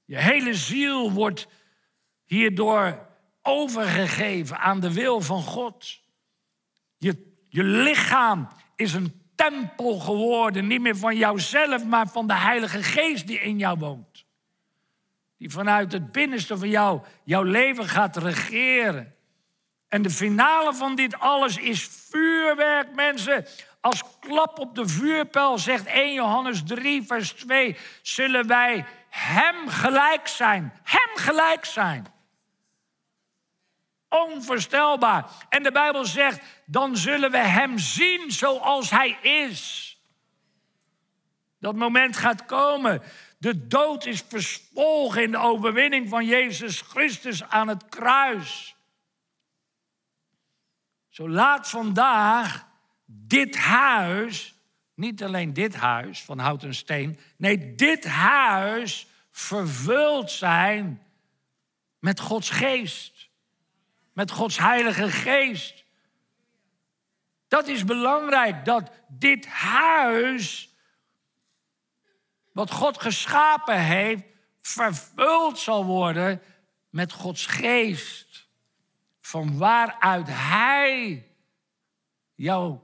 Je 0.05 0.19
hele 0.19 0.55
ziel 0.55 1.13
wordt 1.13 1.49
hierdoor 2.25 3.09
overgegeven 3.43 4.59
aan 4.59 4.81
de 4.81 4.93
wil 4.93 5.21
van 5.21 5.43
God. 5.43 6.01
Je, 6.97 7.35
je 7.49 7.65
lichaam 7.65 8.49
is 8.77 8.93
een 8.93 9.22
tempel 9.49 9.99
geworden, 9.99 10.67
niet 10.67 10.81
meer 10.81 10.97
van 10.97 11.17
jouzelf, 11.17 11.85
maar 11.85 12.09
van 12.09 12.27
de 12.27 12.35
Heilige 12.35 12.83
Geest 12.83 13.27
die 13.27 13.41
in 13.41 13.59
jou 13.59 13.79
woont. 13.79 14.25
Die 15.39 15.51
vanuit 15.51 15.93
het 15.93 16.13
binnenste 16.13 16.59
van 16.59 16.69
jou 16.69 17.01
jouw 17.25 17.43
leven 17.43 17.89
gaat 17.89 18.17
regeren. 18.17 19.15
En 19.89 20.03
de 20.03 20.11
finale 20.11 20.75
van 20.75 20.95
dit 20.95 21.19
alles 21.19 21.57
is 21.57 21.89
vuurwerk, 22.11 22.95
mensen. 22.95 23.47
Als 23.81 24.03
klap 24.21 24.59
op 24.59 24.75
de 24.75 24.89
vuurpijl 24.89 25.59
zegt 25.59 25.87
1 25.87 26.13
Johannes 26.13 26.63
3, 26.65 27.03
vers 27.03 27.33
2, 27.33 27.77
zullen 28.03 28.47
wij 28.47 28.85
Hem 29.09 29.69
gelijk 29.69 30.29
zijn. 30.29 30.73
Hem 30.83 31.11
gelijk 31.15 31.65
zijn. 31.65 32.07
Onvoorstelbaar. 34.13 35.31
En 35.49 35.63
de 35.63 35.73
Bijbel 35.73 36.05
zegt, 36.05 36.41
dan 36.67 36.97
zullen 36.97 37.31
we 37.31 37.39
Hem 37.39 37.79
zien 37.79 38.31
zoals 38.31 38.91
Hij 38.91 39.11
is. 39.23 39.91
Dat 41.59 41.75
moment 41.75 42.17
gaat 42.17 42.45
komen. 42.45 43.03
De 43.39 43.67
dood 43.67 44.07
is 44.07 44.25
verspolgen 44.29 45.23
in 45.23 45.31
de 45.31 45.39
overwinning 45.39 46.09
van 46.09 46.27
Jezus 46.27 46.81
Christus 46.81 47.43
aan 47.43 47.69
het 47.69 47.89
kruis. 47.89 48.77
Zo 51.09 51.29
laat 51.29 51.69
vandaag 51.69 52.67
dit 53.07 53.57
huis, 53.57 54.55
niet 54.95 55.23
alleen 55.23 55.53
dit 55.53 55.75
huis 55.75 56.23
van 56.23 56.39
hout 56.39 56.63
en 56.63 56.75
steen, 56.75 57.19
nee, 57.37 57.75
dit 57.75 58.05
huis 58.07 59.07
vervuld 59.31 60.31
zijn 60.31 61.03
met 61.99 62.21
Gods 62.21 62.51
geest 62.51 63.22
met 64.13 64.31
Gods 64.31 64.59
Heilige 64.59 65.11
Geest. 65.11 65.85
Dat 67.49 67.69
is 67.69 67.85
belangrijk, 67.85 68.65
dat 68.65 68.91
dit 69.09 69.47
huis, 69.47 70.75
wat 72.53 72.71
God 72.71 73.01
geschapen 73.01 73.81
heeft, 73.81 74.23
vervuld 74.61 75.59
zal 75.59 75.85
worden 75.85 76.43
met 76.91 77.13
Gods 77.13 77.47
Geest. 77.47 78.49
Van 79.21 79.59
waaruit 79.59 80.27
Hij 80.31 81.27
jou 82.35 82.79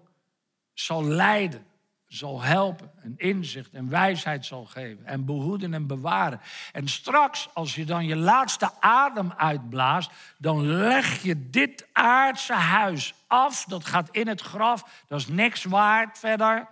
zal 0.73 1.05
leiden 1.05 1.68
zal 2.09 2.43
helpen 2.43 2.91
en 3.03 3.15
inzicht 3.17 3.73
en 3.73 3.89
wijsheid 3.89 4.47
zal 4.47 4.65
geven 4.65 5.07
en 5.07 5.25
behoeden 5.25 5.75
en 5.75 5.87
bewaren. 5.87 6.41
En 6.73 6.89
straks, 6.89 7.49
als 7.55 7.75
je 7.75 7.85
dan 7.85 8.07
je 8.07 8.17
laatste 8.17 8.71
adem 8.81 9.33
uitblaast, 9.33 10.11
dan 10.39 10.67
leg 10.67 11.23
je 11.23 11.51
dit 11.51 11.89
aardse 11.93 12.53
huis 12.53 13.15
af. 13.27 13.65
Dat 13.65 13.85
gaat 13.85 14.09
in 14.11 14.29
het 14.29 14.41
graf, 14.41 15.05
dat 15.07 15.21
is 15.21 15.27
niks 15.27 15.65
waard 15.65 16.19
verder. 16.19 16.69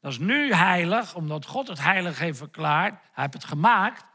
Dat 0.00 0.12
is 0.12 0.18
nu 0.18 0.54
heilig, 0.54 1.14
omdat 1.14 1.46
God 1.46 1.68
het 1.68 1.80
heilig 1.80 2.18
heeft 2.18 2.38
verklaard. 2.38 2.92
Hij 2.92 3.22
heeft 3.22 3.32
het 3.32 3.44
gemaakt. 3.44 4.06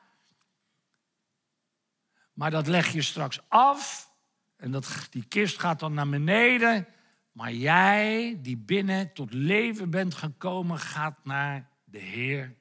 Maar 2.33 2.51
dat 2.51 2.67
leg 2.67 2.87
je 2.87 3.01
straks 3.01 3.39
af 3.47 4.11
en 4.57 4.71
dat, 4.71 5.07
die 5.09 5.25
kist 5.25 5.59
gaat 5.59 5.79
dan 5.79 5.93
naar 5.93 6.09
beneden 6.09 6.87
maar 7.33 7.53
jij 7.53 8.37
die 8.41 8.57
binnen 8.57 9.13
tot 9.13 9.33
leven 9.33 9.89
bent 9.89 10.13
gekomen, 10.13 10.79
gaat 10.79 11.17
naar 11.23 11.69
de 11.83 11.99
Heer. 11.99 12.55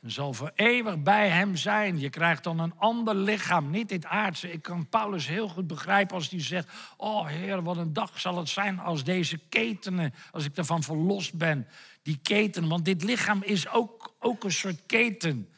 En 0.00 0.10
zal 0.10 0.32
voor 0.32 0.52
eeuwig 0.54 1.02
bij 1.02 1.28
Hem 1.28 1.56
zijn. 1.56 2.00
Je 2.00 2.10
krijgt 2.10 2.44
dan 2.44 2.58
een 2.58 2.74
ander 2.76 3.14
lichaam, 3.14 3.70
niet 3.70 3.88
dit 3.88 4.04
aardse. 4.04 4.52
Ik 4.52 4.62
kan 4.62 4.88
Paulus 4.88 5.26
heel 5.26 5.48
goed 5.48 5.66
begrijpen 5.66 6.14
als 6.14 6.30
hij 6.30 6.42
zegt: 6.42 6.68
Oh 6.96 7.26
Heer, 7.26 7.62
wat 7.62 7.76
een 7.76 7.92
dag 7.92 8.20
zal 8.20 8.36
het 8.36 8.48
zijn 8.48 8.78
als 8.78 9.04
deze 9.04 9.38
ketenen, 9.48 10.14
als 10.30 10.44
ik 10.44 10.56
ervan 10.56 10.82
verlost 10.82 11.34
ben. 11.34 11.66
Die 12.02 12.18
keten, 12.22 12.68
want 12.68 12.84
dit 12.84 13.02
lichaam 13.02 13.42
is 13.42 13.68
ook, 13.68 14.14
ook 14.18 14.44
een 14.44 14.52
soort 14.52 14.86
keten. 14.86 15.48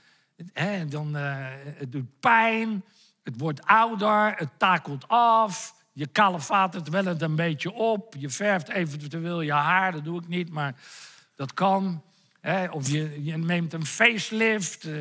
dan, 0.89 1.17
uh, 1.17 1.47
het 1.55 1.93
doet 1.93 2.21
pijn, 2.21 2.85
het 3.23 3.41
wordt 3.41 3.65
ouder, 3.65 4.35
het 4.37 4.59
takelt 4.59 5.09
af. 5.09 5.79
Je 6.01 6.07
kalefatert 6.07 6.89
wel 6.89 7.05
het 7.05 7.23
een 7.23 7.35
beetje 7.35 7.73
op. 7.73 8.15
Je 8.19 8.29
verft 8.29 8.69
eventueel 8.69 9.41
je 9.41 9.53
haar, 9.53 9.93
dat 9.93 10.05
doe 10.05 10.21
ik 10.21 10.29
niet, 10.29 10.51
maar 10.51 10.75
dat 11.37 11.55
kan. 11.55 12.03
Of 12.71 12.91
je, 12.91 13.25
je 13.25 13.37
neemt 13.37 13.73
een 13.73 13.87
facelift, 13.87 14.85
eh, 14.85 14.95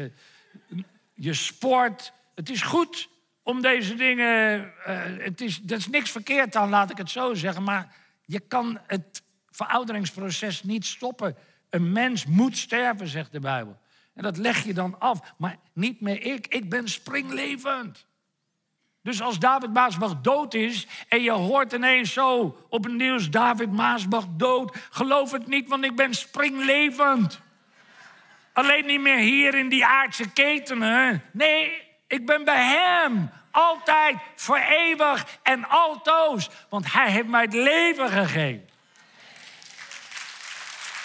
je 1.13 1.33
sport. 1.33 2.13
Het 2.35 2.49
is 2.49 2.61
goed 2.61 3.09
om 3.43 3.61
deze 3.61 3.95
dingen. 3.95 4.59
Uh, 4.59 5.01
het 5.17 5.41
is, 5.41 5.61
er 5.67 5.77
is 5.77 5.87
niks 5.87 6.11
verkeerd 6.11 6.55
aan, 6.55 6.69
laat 6.69 6.89
ik 6.89 6.97
het 6.97 7.09
zo 7.09 7.33
zeggen. 7.33 7.63
Maar 7.63 7.95
je 8.25 8.39
kan 8.39 8.79
het 8.87 9.23
verouderingsproces 9.49 10.63
niet 10.63 10.85
stoppen. 10.85 11.35
Een 11.69 11.91
mens 11.91 12.25
moet 12.25 12.57
sterven, 12.57 13.07
zegt 13.07 13.31
de 13.31 13.39
Bijbel. 13.39 13.79
En 14.13 14.23
dat 14.23 14.37
leg 14.37 14.63
je 14.63 14.73
dan 14.73 14.99
af. 14.99 15.33
Maar 15.37 15.57
niet 15.73 16.01
meer 16.01 16.21
ik. 16.21 16.47
Ik 16.47 16.69
ben 16.69 16.87
springlevend. 16.87 18.07
Dus 19.03 19.21
als 19.21 19.39
David 19.39 19.73
Maasbach 19.73 20.21
dood 20.21 20.53
is 20.53 20.87
en 21.07 21.21
je 21.21 21.31
hoort 21.31 21.73
ineens 21.73 22.13
zo 22.13 22.57
op 22.69 22.83
het 22.83 22.93
nieuws 22.93 23.29
David 23.29 23.71
Maasbach 23.71 24.25
dood, 24.29 24.77
geloof 24.89 25.31
het 25.31 25.47
niet, 25.47 25.69
want 25.69 25.83
ik 25.83 25.95
ben 25.95 26.13
springlevend. 26.13 27.41
Alleen 28.53 28.85
niet 28.85 29.01
meer 29.01 29.17
hier 29.17 29.55
in 29.55 29.69
die 29.69 29.85
aardse 29.85 30.29
ketenen. 30.29 31.23
Nee, 31.31 31.81
ik 32.07 32.25
ben 32.25 32.43
bij 32.43 32.63
Hem. 32.63 33.31
Altijd, 33.51 34.15
voor 34.35 34.57
eeuwig 34.57 35.25
en 35.43 35.69
altoos. 35.69 36.49
Want 36.69 36.93
Hij 36.93 37.11
heeft 37.11 37.27
mij 37.27 37.41
het 37.41 37.53
leven 37.53 38.09
gegeven. 38.09 38.69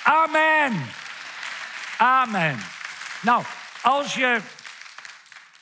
Amen. 0.03 0.87
Amen. 1.97 2.59
Nou, 3.21 3.45
als 3.83 4.15
je, 4.15 4.41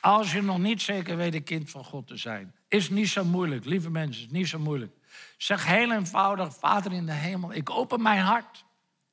als 0.03 0.31
je 0.31 0.41
nog 0.41 0.57
niet 0.57 0.81
zeker 0.81 1.17
weet 1.17 1.33
een 1.33 1.43
kind 1.43 1.69
van 1.69 1.83
God 1.83 2.07
te 2.07 2.17
zijn, 2.17 2.55
is 2.67 2.89
niet 2.89 3.09
zo 3.09 3.25
moeilijk, 3.25 3.65
lieve 3.65 3.89
mensen, 3.89 4.23
is 4.23 4.29
niet 4.29 4.47
zo 4.47 4.59
moeilijk. 4.59 4.91
Zeg 5.37 5.65
heel 5.65 5.91
eenvoudig, 5.91 6.55
Vader 6.59 6.93
in 6.93 7.05
de 7.05 7.11
hemel, 7.11 7.53
ik 7.53 7.69
open 7.69 8.01
mijn 8.01 8.19
hart. 8.19 8.65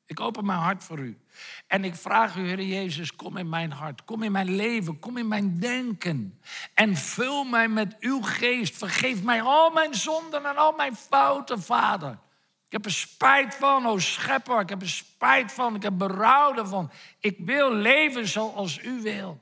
Ik 0.06 0.20
open 0.20 0.46
mijn 0.46 0.58
hart 0.58 0.84
voor 0.84 0.98
u. 0.98 1.18
En 1.66 1.84
ik 1.84 1.94
vraag 1.94 2.36
u, 2.36 2.46
Heer 2.46 2.62
Jezus, 2.62 3.16
kom 3.16 3.36
in 3.36 3.48
mijn 3.48 3.72
hart, 3.72 4.04
kom 4.04 4.22
in 4.22 4.32
mijn 4.32 4.54
leven, 4.54 4.98
kom 4.98 5.16
in 5.16 5.28
mijn 5.28 5.58
denken. 5.58 6.40
En 6.74 6.96
vul 6.96 7.44
mij 7.44 7.68
met 7.68 7.96
uw 8.00 8.22
geest. 8.22 8.76
Vergeef 8.76 9.22
mij 9.22 9.42
al 9.42 9.70
mijn 9.70 9.94
zonden 9.94 10.44
en 10.44 10.56
al 10.56 10.72
mijn 10.72 10.96
fouten, 10.96 11.62
Vader. 11.62 12.18
Ik 12.66 12.72
heb 12.72 12.84
er 12.84 12.92
spijt 12.92 13.54
van, 13.54 13.86
o 13.86 13.98
schepper. 13.98 14.60
Ik 14.60 14.68
heb 14.68 14.82
er 14.82 14.88
spijt 14.88 15.52
van, 15.52 15.74
ik 15.74 15.82
heb 15.82 15.98
berouw 15.98 16.54
ervan. 16.54 16.90
Ik 17.20 17.36
wil 17.38 17.74
leven 17.74 18.28
zoals 18.28 18.82
u 18.82 19.00
wil. 19.02 19.40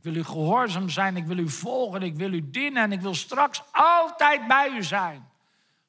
Ik 0.00 0.06
wil 0.06 0.14
u 0.14 0.24
gehoorzaam 0.24 0.88
zijn, 0.88 1.16
ik 1.16 1.26
wil 1.26 1.38
u 1.38 1.48
volgen, 1.48 2.02
ik 2.02 2.16
wil 2.16 2.32
u 2.32 2.50
dienen... 2.50 2.82
en 2.82 2.92
ik 2.92 3.00
wil 3.00 3.14
straks 3.14 3.62
altijd 3.70 4.46
bij 4.46 4.70
u 4.70 4.82
zijn. 4.82 5.28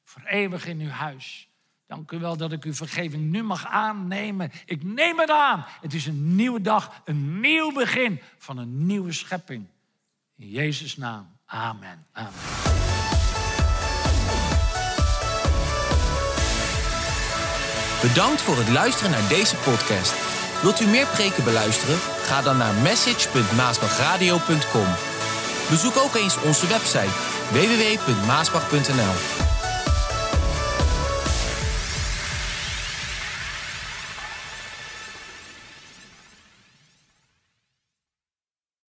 Voor 0.04 0.22
eeuwig 0.22 0.66
in 0.66 0.80
uw 0.80 0.88
huis. 0.88 1.48
Dank 1.86 2.10
u 2.10 2.18
wel 2.18 2.36
dat 2.36 2.52
ik 2.52 2.64
uw 2.64 2.74
vergeving 2.74 3.30
nu 3.30 3.42
mag 3.42 3.66
aannemen. 3.66 4.50
Ik 4.64 4.84
neem 4.84 5.18
het 5.18 5.30
aan. 5.30 5.64
Het 5.80 5.94
is 5.94 6.06
een 6.06 6.34
nieuwe 6.34 6.60
dag, 6.60 7.02
een 7.04 7.40
nieuw 7.40 7.72
begin 7.72 8.20
van 8.38 8.58
een 8.58 8.86
nieuwe 8.86 9.12
schepping. 9.12 9.66
In 10.36 10.48
Jezus' 10.48 10.96
naam. 10.96 11.36
Amen. 11.46 12.06
Amen. 12.12 12.32
Bedankt 18.02 18.42
voor 18.42 18.56
het 18.56 18.68
luisteren 18.68 19.10
naar 19.10 19.28
deze 19.28 19.56
podcast. 19.56 20.14
Wilt 20.62 20.80
u 20.80 20.86
meer 20.86 21.06
preken 21.06 21.44
beluisteren? 21.44 22.11
Ga 22.22 22.42
dan 22.42 22.56
naar 22.56 22.74
message.maasbachradio.com. 22.74 24.86
Bezoek 25.70 25.96
ook 25.96 26.14
eens 26.14 26.36
onze 26.44 26.66
website 26.66 27.10
www.maasbach.nl. 27.52 29.41